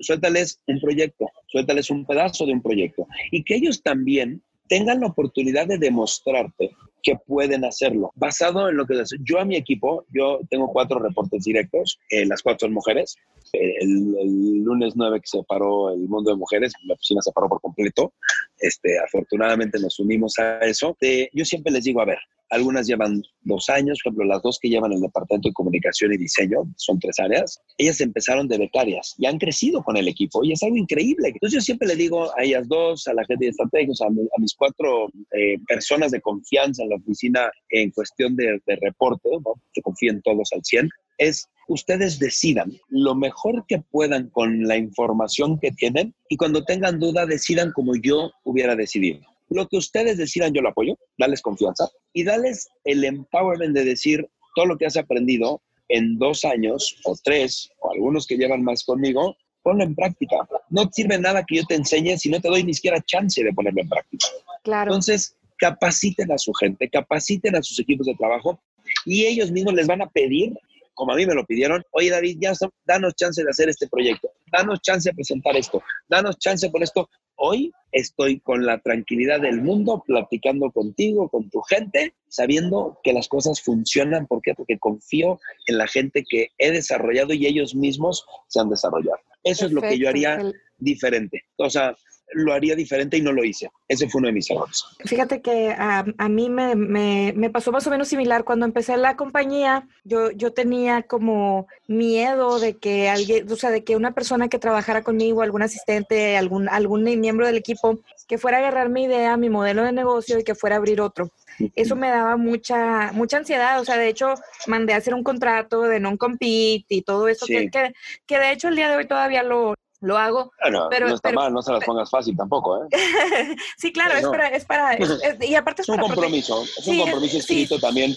[0.00, 3.06] suéltales un proyecto, suéltales un pedazo de un proyecto.
[3.30, 6.70] Y que ellos también tengan la oportunidad de demostrarte
[7.06, 8.10] que pueden hacerlo.
[8.16, 12.42] Basado en lo que yo a mi equipo, yo tengo cuatro reportes directos, eh, las
[12.42, 13.16] cuatro son mujeres.
[13.52, 17.48] Eh, el, lunes 9 que se paró el mundo de mujeres, la oficina se paró
[17.48, 18.12] por completo.
[18.58, 20.96] Este, afortunadamente nos unimos a eso.
[21.32, 22.18] yo siempre les digo, a ver,
[22.50, 26.16] algunas llevan dos años, por ejemplo, las dos que llevan el departamento de comunicación y
[26.16, 30.52] diseño, son tres áreas, ellas empezaron de becarias y han crecido con el equipo y
[30.52, 31.28] es algo increíble.
[31.28, 34.54] Entonces yo siempre le digo a ellas dos, a la gente de estrategias, a, mis
[34.54, 39.54] cuatro eh, personas de confianza en la oficina en cuestión de, reporte, ¿no?
[39.72, 45.58] que confíen todos al 100, es ustedes decidan lo mejor que puedan con la información
[45.58, 49.20] que tienen y cuando tengan duda decidan como yo hubiera decidido.
[49.48, 54.28] Lo que ustedes decidan, yo lo apoyo, dales confianza y dales el empowerment de decir
[54.54, 58.82] todo lo que has aprendido en dos años o tres, o algunos que llevan más
[58.84, 60.36] conmigo, ponlo en práctica.
[60.70, 63.52] No sirve nada que yo te enseñe si no te doy ni siquiera chance de
[63.52, 64.26] ponerlo en práctica.
[64.64, 64.90] Claro.
[64.90, 68.60] Entonces, capaciten a su gente, capaciten a sus equipos de trabajo
[69.04, 70.52] y ellos mismos les van a pedir,
[70.96, 72.52] como a mí me lo pidieron, oye David, ya
[72.84, 77.08] danos chance de hacer este proyecto, danos chance de presentar esto, danos chance por esto,
[77.38, 83.28] Hoy estoy con la tranquilidad del mundo platicando contigo, con tu gente, sabiendo que las
[83.28, 84.26] cosas funcionan.
[84.26, 84.54] ¿Por qué?
[84.54, 89.18] Porque confío en la gente que he desarrollado y ellos mismos se han desarrollado.
[89.44, 90.38] Eso es lo que yo haría
[90.78, 91.44] diferente.
[91.58, 91.94] O sea,
[92.32, 93.70] lo haría diferente y no lo hice.
[93.88, 94.84] Ese fue uno de mis errores.
[95.04, 98.44] Fíjate que a, mí me, me, pasó más o menos similar.
[98.44, 103.84] Cuando empecé la compañía, yo, yo tenía como miedo de que alguien, o sea, de
[103.84, 108.58] que una persona que trabajara conmigo, algún asistente, algún, algún miembro del equipo, que fuera
[108.58, 111.30] a agarrar mi idea, mi modelo de negocio y que fuera a abrir otro.
[111.74, 113.80] Eso me daba mucha, mucha ansiedad.
[113.80, 114.34] O sea, de hecho,
[114.66, 117.92] mandé a hacer un contrato de non-compete y todo eso, que, que,
[118.26, 120.52] que de hecho el día de hoy todavía lo, lo hago.
[120.90, 122.88] pero, no está mal, no se las pongas fácil tampoco, ¿eh?
[123.78, 124.98] sí, claro, es para, es para,
[125.44, 128.14] y aparte es, un compromiso, es un compromiso escrito también.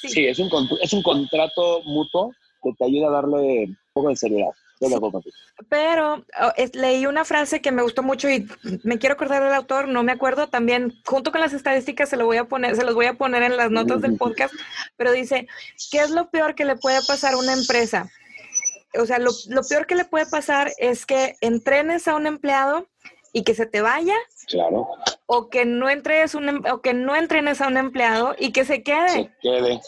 [0.00, 4.16] Sí, es, un, es un contrato mutuo que te ayuda a darle un poco de
[4.16, 4.52] seriedad.
[5.68, 8.48] Pero oh, leí una frase que me gustó mucho y
[8.82, 12.26] me quiero acordar del autor, no me acuerdo también, junto con las estadísticas se lo
[12.26, 14.52] voy a poner, se los voy a poner en las notas del podcast,
[14.96, 15.46] pero dice,
[15.90, 18.10] ¿qué es lo peor que le puede pasar a una empresa?
[18.98, 19.30] O sea, lo,
[19.68, 22.88] peor que le puede pasar es que entrenes a un empleado
[23.32, 24.14] y que se te vaya.
[24.48, 24.88] Claro.
[25.26, 28.64] O que no entrenes un, em, o que no entrenes a un empleado y que
[28.64, 29.08] se quede.
[29.08, 29.80] Se quede.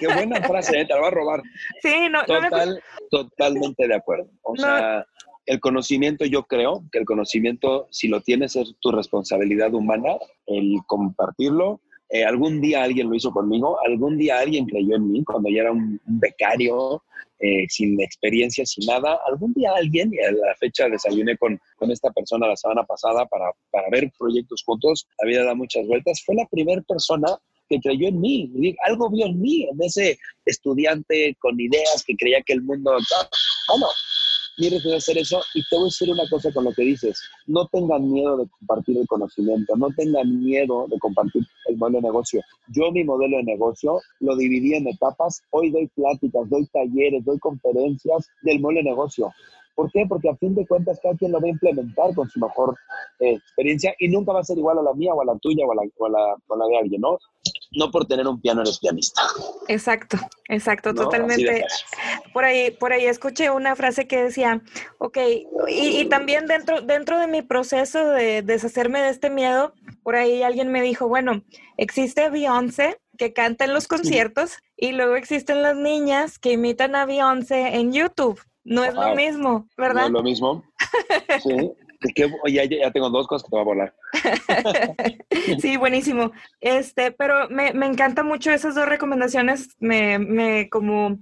[0.00, 0.86] Qué buena frase, ¿eh?
[0.86, 1.42] te la va a robar.
[1.82, 4.30] Sí, no, Total, Totalmente de acuerdo.
[4.42, 5.06] O sea,
[5.46, 10.76] el conocimiento, yo creo que el conocimiento, si lo tienes, es tu responsabilidad humana, el
[10.86, 11.80] compartirlo.
[12.10, 15.60] Eh, algún día alguien lo hizo conmigo, algún día alguien creyó en mí cuando yo
[15.60, 17.02] era un becario
[17.38, 19.18] eh, sin experiencia, sin nada.
[19.26, 23.24] Algún día alguien, y a la fecha desayuné con, con esta persona la semana pasada
[23.26, 27.28] para, para ver proyectos juntos, había dado muchas vueltas, fue la primera persona
[27.70, 28.50] que creyó en mí,
[28.84, 32.98] algo vio en mí, en ese estudiante con ideas que creía que el mundo...
[33.68, 33.86] Bueno,
[34.56, 37.20] quieres hacer eso y te voy a decir una cosa con lo que dices.
[37.46, 42.08] No tengan miedo de compartir el conocimiento, no tengan miedo de compartir el modelo de
[42.08, 42.42] negocio.
[42.68, 45.42] Yo mi modelo de negocio lo dividí en etapas.
[45.50, 49.32] Hoy doy pláticas, doy talleres, doy conferencias del modelo de negocio.
[49.74, 50.04] ¿Por qué?
[50.08, 52.76] Porque a fin de cuentas cada quien lo va a implementar con su mejor
[53.20, 55.64] eh, experiencia y nunca va a ser igual a la mía o a la tuya
[55.66, 57.18] o a la, o a la de alguien, ¿no?
[57.72, 59.22] no por tener un piano eres pianista.
[59.68, 61.64] Exacto, exacto, totalmente.
[62.32, 64.62] Por ahí, por ahí escuché una frase que decía,
[64.98, 65.18] ok,
[65.68, 70.72] y, también dentro, dentro de mi proceso de deshacerme de este miedo, por ahí alguien
[70.72, 71.42] me dijo, bueno,
[71.76, 77.04] existe Beyoncé que canta en los conciertos y luego existen las niñas que imitan a
[77.04, 78.40] Beyoncé en YouTube.
[78.64, 80.02] No es lo mismo, ¿verdad?
[80.02, 80.64] No es lo mismo.
[81.42, 81.72] Sí.
[82.14, 83.94] Que, ya, ya, tengo dos cosas que te voy a volar.
[85.60, 86.32] sí, buenísimo.
[86.62, 89.76] Este, pero me, me encantan mucho esas dos recomendaciones.
[89.80, 91.18] Me, me como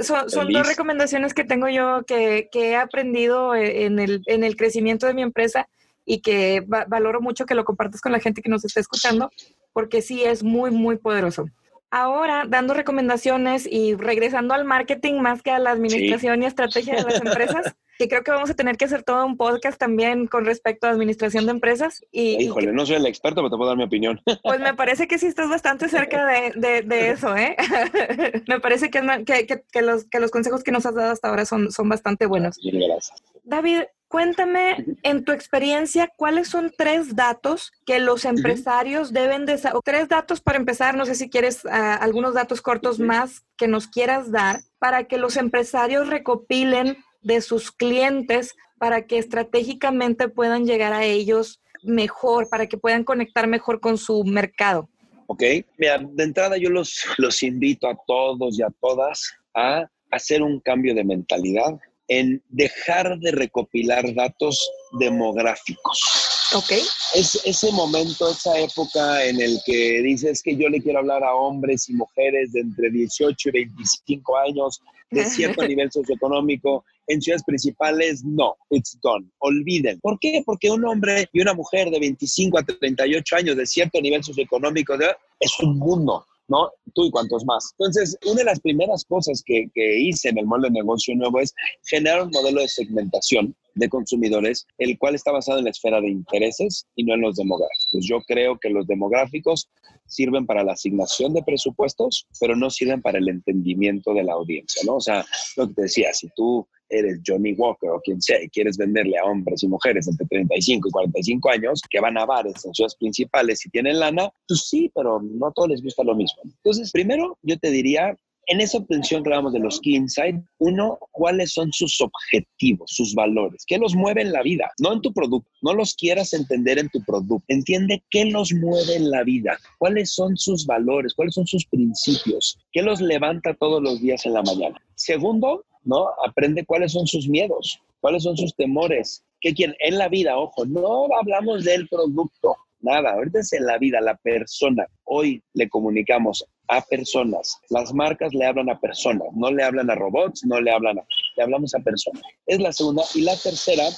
[0.00, 4.56] son, son dos recomendaciones que tengo yo que, que, he aprendido en el, en el
[4.56, 5.68] crecimiento de mi empresa
[6.06, 9.30] y que valoro mucho que lo compartas con la gente que nos está escuchando,
[9.72, 11.46] porque sí es muy, muy poderoso.
[11.90, 17.02] Ahora dando recomendaciones y regresando al marketing más que a la administración y estrategia de
[17.02, 20.44] las empresas, que creo que vamos a tener que hacer todo un podcast también con
[20.44, 22.04] respecto a administración de empresas.
[22.12, 24.20] Y, Híjole, no soy el experto, pero te puedo dar mi opinión.
[24.42, 27.56] Pues me parece que sí estás bastante cerca de, de, eso, ¿eh?
[28.48, 31.44] me parece que, que, que, los, que los consejos que nos has dado hasta ahora
[31.46, 32.56] son, son bastante buenos.
[32.62, 33.12] Gracias.
[33.44, 39.80] David, Cuéntame, en tu experiencia, ¿cuáles son tres datos que los empresarios deben de saber?
[39.84, 43.88] Tres datos para empezar, no sé si quieres ah, algunos datos cortos más que nos
[43.88, 50.92] quieras dar para que los empresarios recopilen de sus clientes para que estratégicamente puedan llegar
[50.92, 54.88] a ellos mejor, para que puedan conectar mejor con su mercado.
[55.26, 55.42] Ok,
[55.76, 60.60] mira, de entrada yo los, los invito a todos y a todas a hacer un
[60.60, 66.26] cambio de mentalidad en dejar de recopilar datos demográficos.
[66.54, 66.72] Ok.
[67.14, 71.34] Es ese momento, esa época en el que dices que yo le quiero hablar a
[71.34, 77.44] hombres y mujeres de entre 18 y 25 años de cierto nivel socioeconómico en ciudades
[77.44, 80.00] principales, no, it's gone, olviden.
[80.00, 80.42] ¿Por qué?
[80.44, 84.94] Porque un hombre y una mujer de 25 a 38 años de cierto nivel socioeconómico
[85.40, 86.26] es un mundo.
[86.48, 86.70] ¿No?
[86.94, 87.74] Tú y cuantos más.
[87.78, 91.40] Entonces, una de las primeras cosas que, que hice en el molde de negocio nuevo
[91.40, 91.54] es
[91.86, 96.08] generar un modelo de segmentación de consumidores, el cual está basado en la esfera de
[96.08, 98.06] intereses y no en los demográficos.
[98.06, 99.68] Yo creo que los demográficos
[100.06, 104.82] sirven para la asignación de presupuestos, pero no sirven para el entendimiento de la audiencia,
[104.86, 104.96] ¿no?
[104.96, 105.24] O sea,
[105.56, 109.18] lo que te decía, si tú eres Johnny Walker o quien sea y quieres venderle
[109.18, 112.94] a hombres y mujeres entre 35 y 45 años que van a bares en ciudades
[112.96, 116.42] principales y tienen lana, pues sí, pero no a todos les gusta lo mismo.
[116.44, 120.98] Entonces, primero yo te diría, en esa obtención que hablamos de los Key Insight, uno,
[121.10, 123.64] ¿cuáles son sus objetivos, sus valores?
[123.66, 124.70] ¿Qué los mueve en la vida?
[124.78, 125.50] No en tu producto.
[125.62, 127.44] No los quieras entender en tu producto.
[127.48, 129.58] Entiende qué los mueve en la vida.
[129.78, 131.14] ¿Cuáles son sus valores?
[131.14, 132.58] ¿Cuáles son sus principios?
[132.72, 134.80] ¿Qué los levanta todos los días en la mañana?
[134.94, 136.08] Segundo, ¿no?
[136.26, 139.24] Aprende cuáles son sus miedos, cuáles son sus temores.
[139.40, 139.76] ¿Qué quieren?
[139.80, 143.12] En la vida, ojo, no hablamos del producto, nada.
[143.12, 144.86] Ahorita es en la vida, la persona.
[145.04, 147.60] Hoy le comunicamos a personas.
[147.70, 151.04] Las marcas le hablan a personas, no le hablan a robots, no le hablan a,
[151.36, 152.22] le hablamos a personas.
[152.46, 153.02] Es la segunda.
[153.14, 153.88] Y la tercera,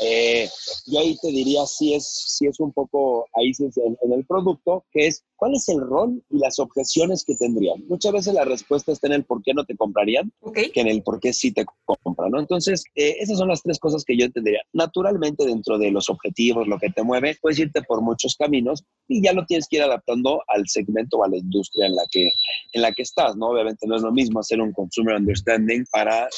[0.00, 0.48] eh,
[0.86, 4.84] yo ahí te diría si es, si es un poco ahí en, en el producto,
[4.92, 7.82] que es ¿Cuál es el rol y las objeciones que tendrían?
[7.88, 11.02] Muchas veces la respuesta está en el por qué no te comprarían que en el
[11.02, 12.40] por qué sí te compran, ¿no?
[12.40, 14.60] Entonces, eh, esas son las tres cosas que yo tendría.
[14.74, 19.22] Naturalmente, dentro de los objetivos, lo que te mueve, puedes irte por muchos caminos y
[19.22, 22.30] ya lo tienes que ir adaptando al segmento o a la industria en la que,
[22.74, 23.46] en la que estás, ¿no?
[23.46, 26.28] Obviamente no es lo mismo hacer un consumer understanding para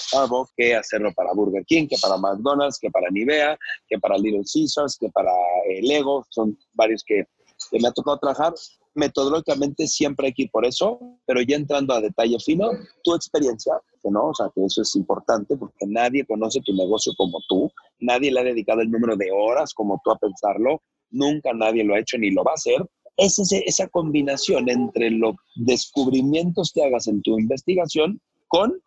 [0.57, 4.97] Que hacerlo para Burger King, que para McDonald's, que para Nivea, que para Little Caesars,
[4.99, 5.33] que para
[5.69, 6.25] eh, Lego.
[6.31, 7.25] Son varios que
[7.71, 8.55] que me ha tocado trabajar
[8.95, 12.71] metodológicamente siempre hay que ir por eso, pero ya entrando a detalle fino,
[13.03, 17.13] tu experiencia, que no, o sea, que eso es importante porque nadie conoce tu negocio
[17.17, 17.71] como tú,
[18.01, 21.95] nadie le ha dedicado el número de horas como tú a pensarlo, nunca nadie lo
[21.95, 22.85] ha hecho ni lo va a hacer.
[23.17, 28.79] Es esa combinación entre los descubrimientos que hagas en tu investigación con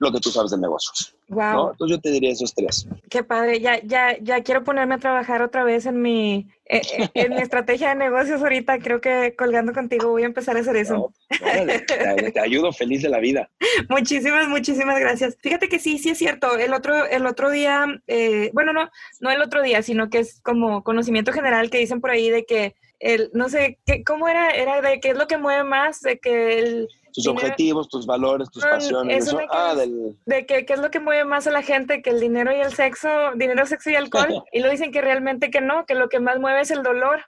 [0.00, 1.14] lo que tú sabes de negocios.
[1.28, 1.72] Wow.
[1.72, 2.88] Entonces yo te diría esos tres.
[3.10, 3.60] Qué padre.
[3.60, 7.40] Ya, ya, ya quiero ponerme a trabajar otra vez en mi, eh, eh, en, mi
[7.42, 8.78] estrategia de negocios ahorita.
[8.78, 11.12] Creo que colgando contigo voy a empezar a hacer eso.
[11.28, 13.50] te, ayudo feliz de la vida.
[13.90, 15.36] Muchísimas, muchísimas gracias.
[15.38, 16.56] Fíjate que sí, sí es cierto.
[16.56, 18.88] El otro, el otro día, eh, bueno, no,
[19.20, 22.46] no el otro día, sino que es como conocimiento general que dicen por ahí de
[22.46, 24.50] que el, no sé, ¿qué, ¿cómo era?
[24.50, 28.50] Era de qué es lo que mueve más, de que el tus objetivos, tus valores,
[28.50, 29.26] tus pasiones.
[29.26, 30.16] Eso, ah, del...
[30.26, 32.60] de que, qué es lo que mueve más a la gente, que el dinero y
[32.60, 34.42] el sexo, dinero, sexo y alcohol.
[34.52, 37.24] y lo dicen que realmente que no, que lo que más mueve es el dolor.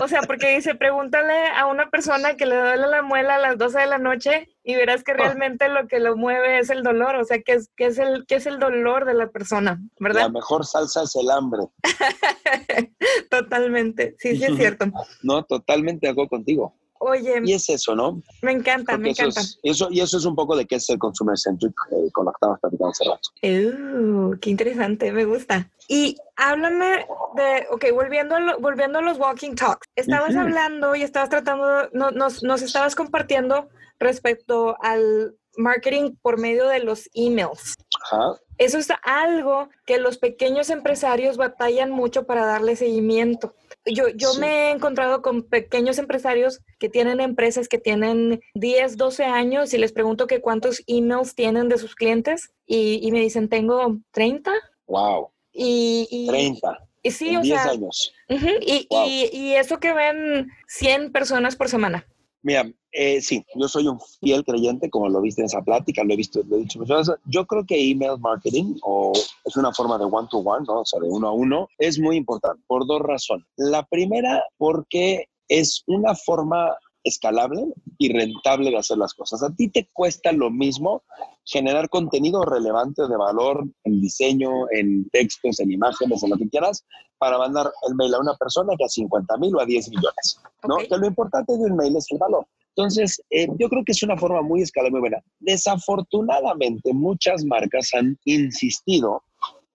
[0.00, 3.58] O sea, porque dice, pregúntale a una persona que le duele la muela a las
[3.58, 5.16] 12 de la noche y verás que ah.
[5.16, 8.26] realmente lo que lo mueve es el dolor, o sea, que es, que es, el,
[8.26, 10.22] que es el dolor de la persona, ¿verdad?
[10.22, 11.62] La mejor salsa es el hambre.
[13.30, 14.86] totalmente, sí, sí es cierto.
[15.22, 16.74] No, totalmente hago contigo.
[17.06, 17.42] Oye.
[17.44, 18.22] Y es eso, ¿no?
[18.40, 19.42] Me encanta, me encanta.
[19.62, 22.32] eso, y eso es un poco de qué es el consumer centric eh, con lo
[22.32, 23.28] que estábamos platicando hace rato.
[23.42, 25.70] Uh, qué interesante, me gusta.
[25.86, 29.86] Y háblame de, ok, volviendo a, volviendo a los walking talks.
[29.96, 36.68] Estabas hablando y estabas tratando, no, nos, nos estabas compartiendo respecto al marketing por medio
[36.68, 37.74] de los emails.
[38.02, 38.40] Ajá.
[38.58, 43.54] Eso es algo que los pequeños empresarios batallan mucho para darle seguimiento.
[43.86, 49.24] Yo, yo me he encontrado con pequeños empresarios que tienen empresas que tienen 10, 12
[49.24, 53.98] años y les pregunto que cuántos emails tienen de sus clientes y, me dicen, tengo
[54.12, 54.52] 30.
[54.86, 55.30] Wow.
[55.52, 56.78] Y, 30.
[57.02, 58.14] Y sí, o 10 años.
[58.28, 62.06] y, y, eso que ven 100 personas por semana.
[62.44, 66.12] Mira, eh, sí, yo soy un fiel creyente, como lo viste en esa plática, lo
[66.12, 67.22] he visto, lo he dicho muchas veces.
[67.24, 69.12] Yo creo que email marketing o
[69.44, 70.80] es una forma de one to one, ¿no?
[70.80, 73.46] o sea, de uno a uno, es muy importante por dos razones.
[73.56, 77.66] La primera, porque es una forma escalable
[77.98, 79.42] y rentable de hacer las cosas.
[79.42, 81.02] A ti te cuesta lo mismo
[81.44, 86.84] generar contenido relevante de valor en diseño, en textos, en imágenes, en lo que quieras,
[87.18, 90.40] para mandar el mail a una persona que a 50 mil o a 10 millones.
[90.66, 90.76] ¿no?
[90.78, 92.46] Que lo importante de un mail es el valor.
[92.76, 95.22] Entonces, eh, yo creo que es una forma muy escalable, muy buena.
[95.38, 99.22] Desafortunadamente, muchas marcas han insistido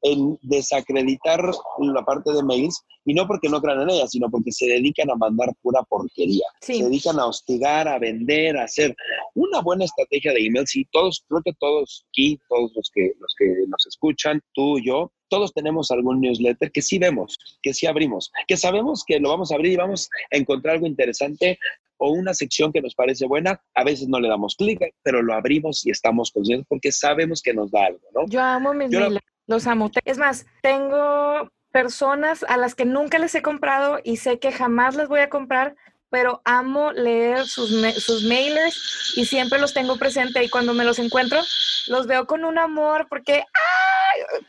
[0.01, 1.43] en desacreditar
[1.79, 5.09] la parte de mails y no porque no crean en ella, sino porque se dedican
[5.09, 6.45] a mandar pura porquería.
[6.61, 8.95] Se dedican a hostigar, a vender, a hacer
[9.35, 13.33] una buena estrategia de emails y todos, creo que todos aquí, todos los que, los
[13.37, 17.85] que nos escuchan, tú y yo, todos tenemos algún newsletter que sí vemos, que sí
[17.87, 21.57] abrimos, que sabemos que lo vamos a abrir y vamos a encontrar algo interesante
[21.99, 25.33] o una sección que nos parece buena, a veces no le damos clic, pero lo
[25.33, 28.25] abrimos y estamos conscientes porque sabemos que nos da algo, ¿no?
[28.27, 28.89] Yo amo mis
[29.49, 29.89] los amo.
[30.05, 34.95] Es más, tengo personas a las que nunca les he comprado y sé que jamás
[34.95, 35.75] les voy a comprar,
[36.09, 40.99] pero amo leer sus, sus mailers y siempre los tengo presente y cuando me los
[40.99, 41.39] encuentro
[41.87, 43.43] los veo con un amor porque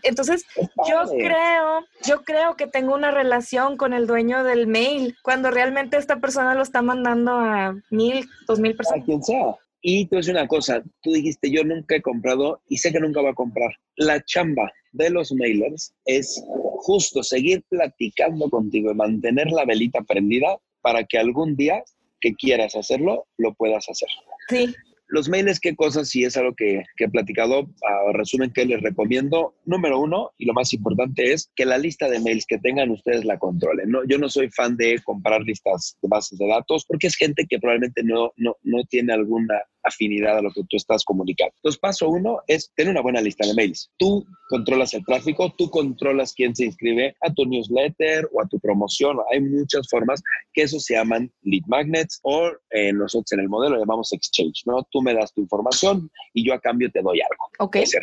[0.02, 0.46] entonces
[0.88, 5.98] yo creo yo creo que tengo una relación con el dueño del mail cuando realmente
[5.98, 10.18] esta persona lo está mandando a mil dos mil personas a quien sea y tú
[10.30, 13.70] una cosa, tú dijiste, yo nunca he comprado y sé que nunca voy a comprar.
[13.96, 16.42] La chamba de los mailers es
[16.78, 21.82] justo seguir platicando contigo y mantener la velita prendida para que algún día
[22.20, 24.08] que quieras hacerlo, lo puedas hacer.
[24.48, 24.74] Sí.
[25.12, 26.08] Los mails, ¿qué cosas?
[26.08, 27.68] Si es algo que, que he platicado,
[28.12, 29.56] resumen que les recomiendo.
[29.64, 33.24] Número uno, y lo más importante es que la lista de mails que tengan ustedes
[33.24, 33.90] la controlen.
[33.90, 34.04] ¿no?
[34.06, 37.58] Yo no soy fan de comprar listas de bases de datos porque es gente que
[37.58, 41.52] probablemente no, no, no tiene alguna afinidad a lo que tú estás comunicando.
[41.56, 43.90] Entonces, paso uno es tener una buena lista de mails.
[43.98, 48.58] Tú controlas el tráfico, tú controlas quién se inscribe a tu newsletter o a tu
[48.60, 49.18] promoción.
[49.32, 50.22] Hay muchas formas
[50.52, 54.86] que eso se llaman lead magnets o eh, nosotros en el modelo llamamos exchange, ¿no?
[54.90, 57.44] Tú me das tu información y yo a cambio te doy algo.
[57.58, 57.72] Ok.
[57.72, 58.02] Puede ser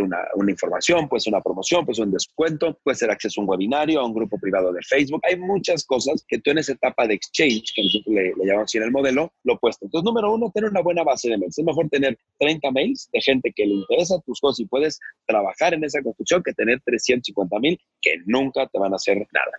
[0.00, 3.44] una, una, información, puede ser una promoción, puede ser un descuento, puede ser acceso a
[3.44, 5.20] un webinario, a un grupo privado de Facebook.
[5.24, 8.78] Hay muchas cosas que tú en esa etapa de exchange, que nosotros le, llamamos así
[8.78, 9.86] en el modelo, lo puesto.
[9.86, 11.58] Entonces, número uno, tener una buena base de mails.
[11.58, 15.74] Es mejor tener 30 mails de gente que le interesa tus cosas y puedes trabajar
[15.74, 19.52] en esa construcción que tener 350 mil que nunca te van a hacer nada.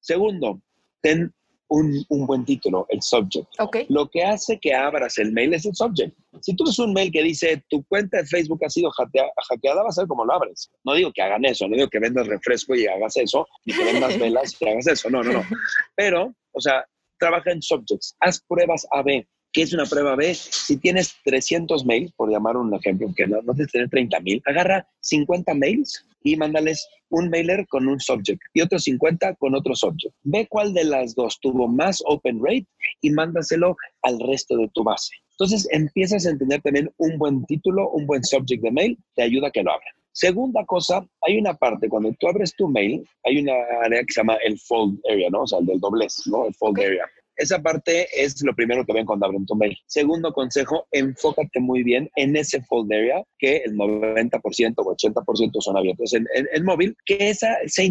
[0.00, 0.60] Segundo,
[1.00, 1.32] ten
[1.72, 3.46] un, un, buen título, el subject.
[3.58, 3.86] Okay.
[3.88, 6.14] Lo que hace que abras el mail es el subject.
[6.40, 9.88] Si tú ves un mail que dice tu cuenta de Facebook ha sido hackeada, va
[9.88, 10.70] a ser como lo abres.
[10.84, 13.84] No digo que hagan eso, no digo que vendas refresco y hagas eso, ni que
[13.84, 15.42] vendas velas y hagas eso, no, no, no.
[15.96, 16.84] Pero, o sea,
[17.18, 19.26] trabaja en subjects, haz pruebas A-B.
[19.52, 20.34] ¿Qué es una prueba B?
[20.34, 24.42] Si tienes 300 mails, por llamar un ejemplo, que no, no tienes tener 30 mil,
[24.46, 29.74] agarra 50 mails y mándales un mailer con un subject y otros 50 con otro
[29.74, 30.14] subject.
[30.22, 32.66] Ve cuál de las dos tuvo más open rate
[33.02, 35.14] y mándaselo al resto de tu base.
[35.32, 39.48] Entonces empiezas a entender también un buen título, un buen subject de mail, te ayuda
[39.48, 39.86] a que lo abra.
[40.12, 44.20] Segunda cosa, hay una parte, cuando tú abres tu mail, hay una área que se
[44.20, 45.42] llama el fold area, ¿no?
[45.42, 46.46] O sea, el del doblez, ¿no?
[46.46, 47.04] El fold area.
[47.36, 49.76] Esa parte es lo primero que ven cuando abren tu mail.
[49.86, 55.76] Segundo consejo, enfócate muy bien en ese fold area que el 90% o 80% son
[55.76, 57.86] abiertos en, el móvil, que, esa sea,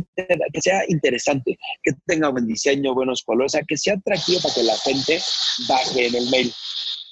[0.53, 4.53] que sea interesante, que tenga buen diseño, buenos colores, o sea, que sea atractivo para
[4.55, 5.19] que la gente
[5.67, 6.51] baje en el mail.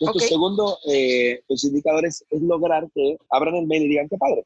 [0.02, 4.46] Nuestro segundo eh, los indicadores es lograr que abran el mail y digan, qué padre,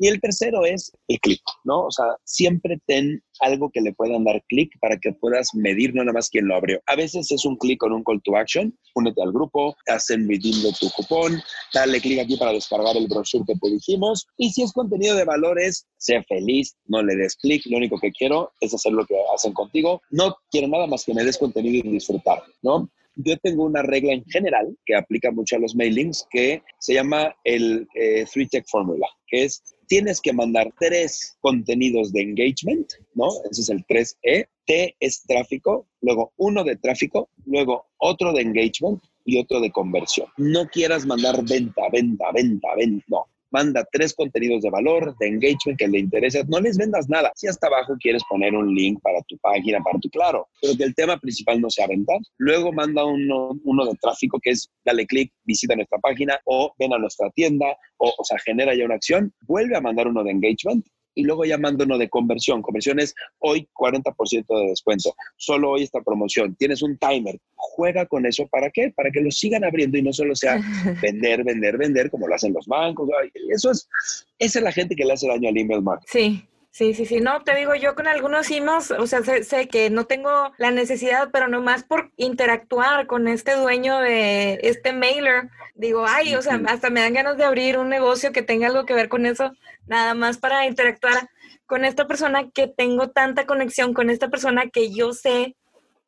[0.00, 1.84] y el tercero es el clic, ¿no?
[1.84, 6.02] O sea, siempre ten algo que le puedan dar clic para que puedas medir no
[6.02, 6.80] nada más quién lo abrió.
[6.86, 10.62] A veces es un clic con un call to action, únete al grupo, hacen redeem
[10.62, 11.38] de tu cupón,
[11.74, 14.26] dale clic aquí para descargar el brochure que te dijimos.
[14.38, 18.10] Y si es contenido de valores, sé feliz, no le des clic, lo único que
[18.10, 20.00] quiero es hacer lo que hacen contigo.
[20.10, 22.90] No quiero nada más que me des contenido y disfrutar, ¿no?
[23.16, 27.34] yo tengo una regla en general que aplica mucho a los mailings que se llama
[27.44, 33.26] el eh, Three Tech Formula, que es tienes que mandar tres contenidos de engagement, ¿no?
[33.50, 34.48] Ese es el 3E.
[34.64, 40.28] T es tráfico, luego uno de tráfico, luego otro de engagement y otro de conversión.
[40.36, 45.78] No quieras mandar venta, venta, venta, venta, no manda tres contenidos de valor, de engagement
[45.78, 47.32] que le interesa, no les vendas nada.
[47.34, 50.84] Si hasta abajo quieres poner un link para tu página, para tu claro, pero que
[50.84, 52.12] el tema principal no sea venta.
[52.38, 56.92] Luego manda uno, uno de tráfico que es dale clic, visita nuestra página o ven
[56.92, 57.66] a nuestra tienda
[57.98, 59.32] o, o sea, genera ya una acción.
[59.42, 60.84] Vuelve a mandar uno de engagement
[61.14, 62.62] y luego ya mando uno de conversión.
[62.62, 65.14] Conversión es hoy 40% de descuento.
[65.36, 66.54] Solo hoy esta promoción.
[66.56, 67.38] Tienes un timer.
[67.56, 68.46] Juega con eso.
[68.48, 68.92] ¿Para qué?
[68.94, 70.60] Para que lo sigan abriendo y no solo sea
[71.02, 73.08] vender, vender, vender, como lo hacen los bancos.
[73.48, 73.88] Eso es,
[74.38, 76.10] esa es la gente que le hace daño al email marketing.
[76.10, 76.44] Sí.
[76.72, 77.20] Sí, sí, sí.
[77.20, 81.30] No, te digo, yo con algunos emails, o sea, sé, que no tengo la necesidad,
[81.32, 86.88] pero nomás por interactuar con este dueño de este mailer, digo, ay, o sea, hasta
[86.90, 89.52] me dan ganas de abrir un negocio que tenga algo que ver con eso,
[89.86, 91.28] nada más para interactuar
[91.66, 95.56] con esta persona que tengo tanta conexión, con esta persona que yo sé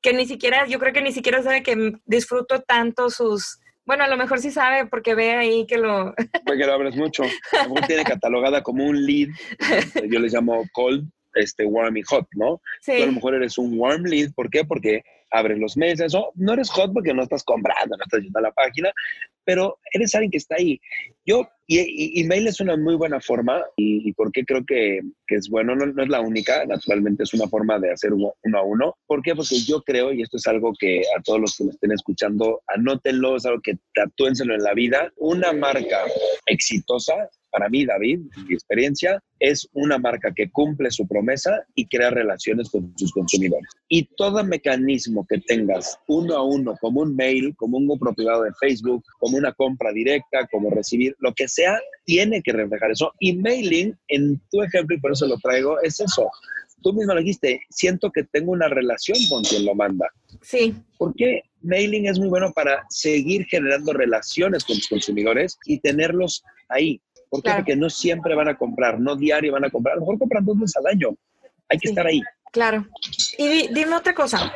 [0.00, 3.60] que ni siquiera, yo creo que ni siquiera sabe que disfruto tanto sus
[3.92, 6.14] bueno, a lo mejor sí sabe porque ve ahí que lo...
[6.46, 7.24] Porque lo abres mucho.
[7.24, 9.28] A lo mejor tiene catalogada como un lead,
[9.58, 12.62] este, yo le llamo cold, este, warm y hot, ¿no?
[12.80, 13.02] Sí.
[13.02, 14.64] a lo mejor eres un warm lead, ¿por qué?
[14.64, 18.38] Porque abres los meses, o no eres hot porque no estás comprando, no estás yendo
[18.38, 18.90] a la página,
[19.44, 20.80] pero eres alguien que está ahí.
[21.24, 25.36] Yo, y, email es una muy buena forma, y, y por qué creo que, que
[25.36, 28.62] es bueno, no, no, es la única, naturalmente es una forma de hacer uno, a
[28.62, 28.96] uno.
[29.06, 29.34] ¿Por qué?
[29.34, 32.62] Porque yo creo, y esto es algo que a todos los que me estén escuchando,
[32.66, 36.04] anótenlo, es algo que tatúenselo en la vida, una marca
[36.46, 42.08] exitosa para mí, David, mi experiencia, es una marca que cumple su promesa y crea
[42.10, 43.68] relaciones con sus consumidores.
[43.88, 48.44] Y todo mecanismo que tengas uno a uno, como un mail, como un grupo privado
[48.44, 53.12] de Facebook, como una compra directa, como recibir, lo que sea, tiene que reflejar eso.
[53.18, 56.30] Y mailing, en tu ejemplo, y por eso lo traigo, es eso.
[56.82, 60.08] Tú mismo lo dijiste, siento que tengo una relación con quien lo manda.
[60.40, 60.74] Sí.
[60.98, 67.00] Porque mailing es muy bueno para seguir generando relaciones con tus consumidores y tenerlos ahí.
[67.30, 67.52] ¿Por qué?
[67.54, 70.44] Porque no siempre van a comprar, no diario van a comprar, a lo mejor compran
[70.44, 71.16] dos veces al año.
[71.68, 72.20] Hay que estar ahí.
[72.52, 72.86] Claro.
[73.38, 74.52] Y dime otra cosa.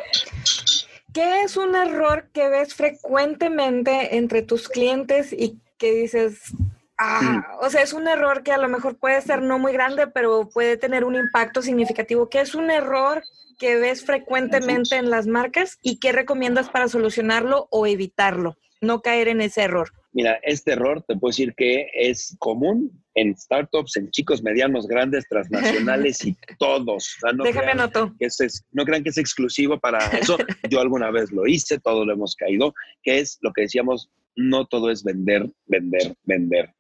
[1.15, 6.53] ¿Qué es un error que ves frecuentemente entre tus clientes y que dices,
[6.99, 10.07] ah, o sea, es un error que a lo mejor puede ser no muy grande,
[10.07, 12.29] pero puede tener un impacto significativo?
[12.29, 13.23] ¿Qué es un error
[13.59, 18.57] que ves frecuentemente en las marcas y qué recomiendas para solucionarlo o evitarlo?
[18.81, 19.91] No caer en ese error.
[20.13, 25.27] Mira, este error te puedo decir que es común en startups, en chicos, medianos, grandes,
[25.29, 27.17] transnacionales y todos.
[27.35, 28.15] no Déjame anoto.
[28.19, 30.39] Que es, no crean que es exclusivo para eso.
[30.71, 34.67] Yo alguna vez lo hice, todos lo hemos caído, que es lo que decíamos, no
[34.67, 36.71] todo es vender, vender, vender,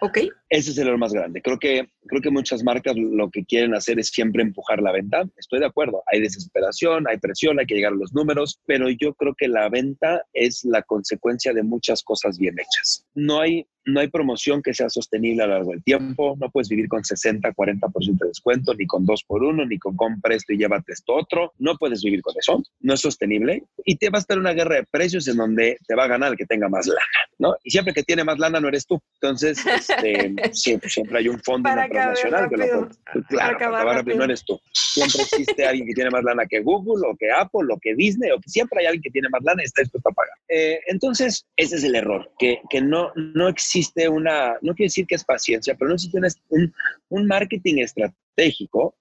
[0.00, 0.18] Ok.
[0.48, 1.40] Ese es el error más grande.
[1.40, 5.24] Creo que, creo que muchas marcas lo que quieren hacer es siempre empujar la venta.
[5.36, 6.02] Estoy de acuerdo.
[6.12, 9.68] Hay desesperación, hay presión, hay que llegar a los números, pero yo creo que la
[9.68, 13.06] venta es la consecuencia de muchas cosas bien hechas.
[13.14, 16.68] No hay no hay promoción que sea sostenible a lo largo del tiempo, no puedes
[16.68, 20.52] vivir con 60, 40% de descuento, ni con 2 por 1 ni con compra esto
[20.52, 24.18] y llévate esto otro, no puedes vivir con eso, no es sostenible y te va
[24.18, 26.68] a estar una guerra de precios en donde te va a ganar el que tenga
[26.68, 27.00] más lana,
[27.38, 27.56] ¿no?
[27.64, 31.68] Y siempre que tiene más lana no eres tú, entonces este, siempre, hay un fondo
[31.68, 32.88] internacional que lo claro,
[33.30, 34.18] para acabar, rápido.
[34.18, 37.72] no eres tú, siempre existe alguien que tiene más lana que Google o que Apple
[37.72, 40.08] o que Disney o que siempre hay alguien que tiene más lana y está dispuesto
[40.08, 40.34] a pagar.
[40.48, 44.88] Eh, entonces, ese es el error, que, que no, no existe existe una, no quiero
[44.88, 46.18] decir que es paciencia, pero no existe
[46.50, 46.74] un,
[47.08, 48.21] un marketing estratégico,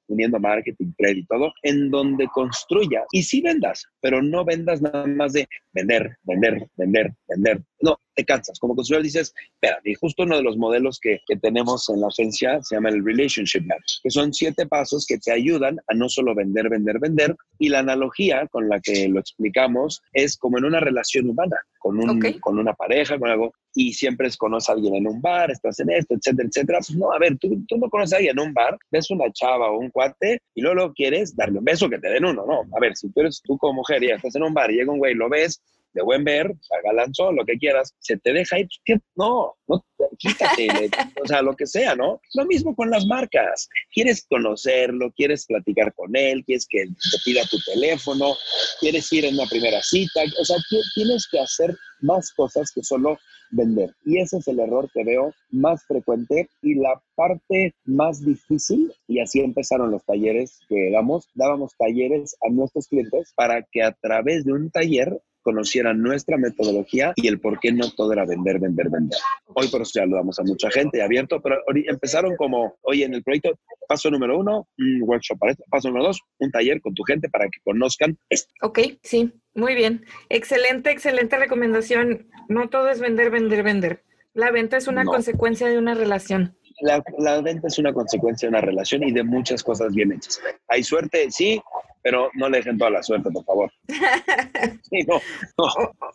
[0.08, 5.08] uniendo marketing, crédito y todo, en donde construyas y sí vendas, pero no vendas nada
[5.08, 7.64] más de vender, vender, vender, vender.
[7.82, 8.60] No, te cansas.
[8.60, 12.08] Como constructor dices, espera, y justo uno de los modelos que, que, tenemos en la
[12.08, 16.10] agencia se llama el Relationship Map, que son siete pasos que te ayudan a no
[16.10, 17.36] solo vender, vender, vender.
[17.58, 21.98] Y la analogía con la que lo explicamos es como en una relación humana, con,
[21.98, 25.50] un, con una pareja, con algo, y siempre es, conoces a alguien en un bar,
[25.50, 26.80] estás en esto, etcétera, etcétera.
[26.80, 29.21] Pues no, a ver, tú, tú no conoces a alguien en un bar, ves una
[29.32, 32.62] chava o un cuate y luego, quieres darle un beso que te den uno, ¿no?
[32.76, 34.92] A ver, si tú eres tú como mujer y estás en un bar y llega
[34.92, 35.62] un güey, lo ves,
[35.94, 38.68] de buen ver, galanzón, lo que quieras, se te deja ir,
[39.16, 39.84] no, no,
[40.18, 40.90] quítate,
[41.22, 42.22] o sea, lo que sea, ¿no?
[42.34, 43.68] Lo mismo con las marcas.
[43.94, 48.36] Quieres conocerlo, quieres platicar con él, quieres que te pida tu teléfono,
[48.80, 50.58] quieres ir en una primera cita, o sea,
[50.96, 53.18] tienes que hacer más cosas que solo
[53.52, 53.94] vender.
[54.06, 59.20] Y ese es el error que veo más frecuente y la parte más difícil, y
[59.20, 64.46] así empezaron los talleres que damos, dábamos talleres a nuestros clientes para que a través
[64.46, 68.90] de un taller conocieran nuestra metodología y el por qué no todo era vender, vender,
[68.90, 69.18] vender.
[69.54, 73.14] Hoy por eso ya lo damos a mucha gente abierto, pero empezaron como, oye, en
[73.14, 76.94] el proyecto, paso número uno, un workshop para esto, paso número dos, un taller con
[76.94, 78.52] tu gente para que conozcan esto.
[78.62, 80.06] Ok, sí, muy bien.
[80.30, 82.30] Excelente, excelente recomendación.
[82.48, 84.04] No todo es vender, vender, vender.
[84.34, 86.56] La venta es una consecuencia de una relación.
[86.80, 90.42] La, la, venta es una consecuencia de una relación y de muchas cosas bien hechas.
[90.68, 91.62] Hay suerte, sí,
[92.02, 93.72] pero no le dejen toda la suerte, por favor.
[94.90, 95.22] Sí, no,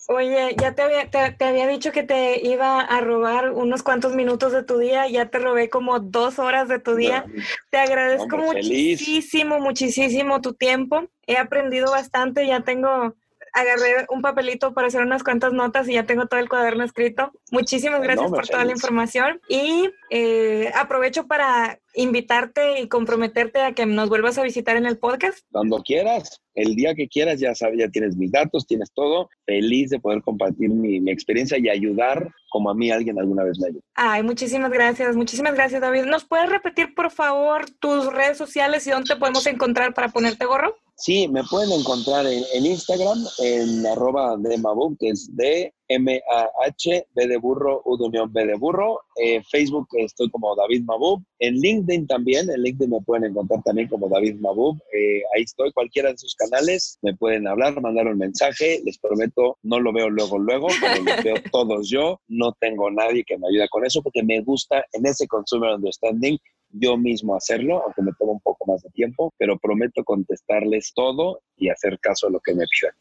[0.08, 4.52] Oye, ya te había, te, había dicho que te iba a robar unos cuantos minutos
[4.52, 7.24] de tu día, ya te robé como dos horas de tu día.
[7.70, 11.08] te agradezco muchísimo, muchísimo tu tiempo.
[11.26, 13.14] He aprendido bastante, ya tengo
[13.56, 17.32] agarré un papelito para hacer unas cuantas notas y ya tengo todo el cuaderno escrito.
[17.50, 23.86] Muchísimas gracias por toda la información y eh, aprovecho para invitarte y comprometerte a que
[23.86, 25.38] nos vuelvas a visitar en el podcast.
[25.50, 29.30] Cuando quieras, el día que quieras, ya sabes, ya tienes mis datos, tienes todo.
[29.46, 33.58] Feliz de poder compartir mi, mi, experiencia y ayudar como a mí alguien alguna vez
[33.58, 33.80] me ayudó.
[33.94, 36.04] Ay, muchísimas gracias, muchísimas gracias, David.
[36.04, 40.44] ¿Nos puedes repetir, por favor, tus redes sociales y dónde te podemos encontrar para ponerte
[40.44, 40.76] gorro?
[40.98, 47.26] Sí, me pueden encontrar en, Instagram, en arroba de Mabuk, que es D M-A-H, B
[47.28, 49.00] de burro, U de unión, B de burro.
[49.16, 51.22] Eh, Facebook estoy como David Mabub.
[51.38, 54.78] En LinkedIn también, en LinkedIn me pueden encontrar también como David Mabub.
[54.92, 58.80] Eh, ahí estoy, cualquiera de sus canales, me pueden hablar, mandar un mensaje.
[58.84, 62.20] Les prometo, no lo veo luego, luego, pero lo veo todos yo.
[62.26, 66.38] No tengo nadie que me ayude con eso porque me gusta en ese Consumer Understanding
[66.70, 71.40] yo mismo hacerlo, aunque me toma un poco más de tiempo, pero prometo contestarles todo
[71.56, 72.94] y hacer caso a lo que me pidan.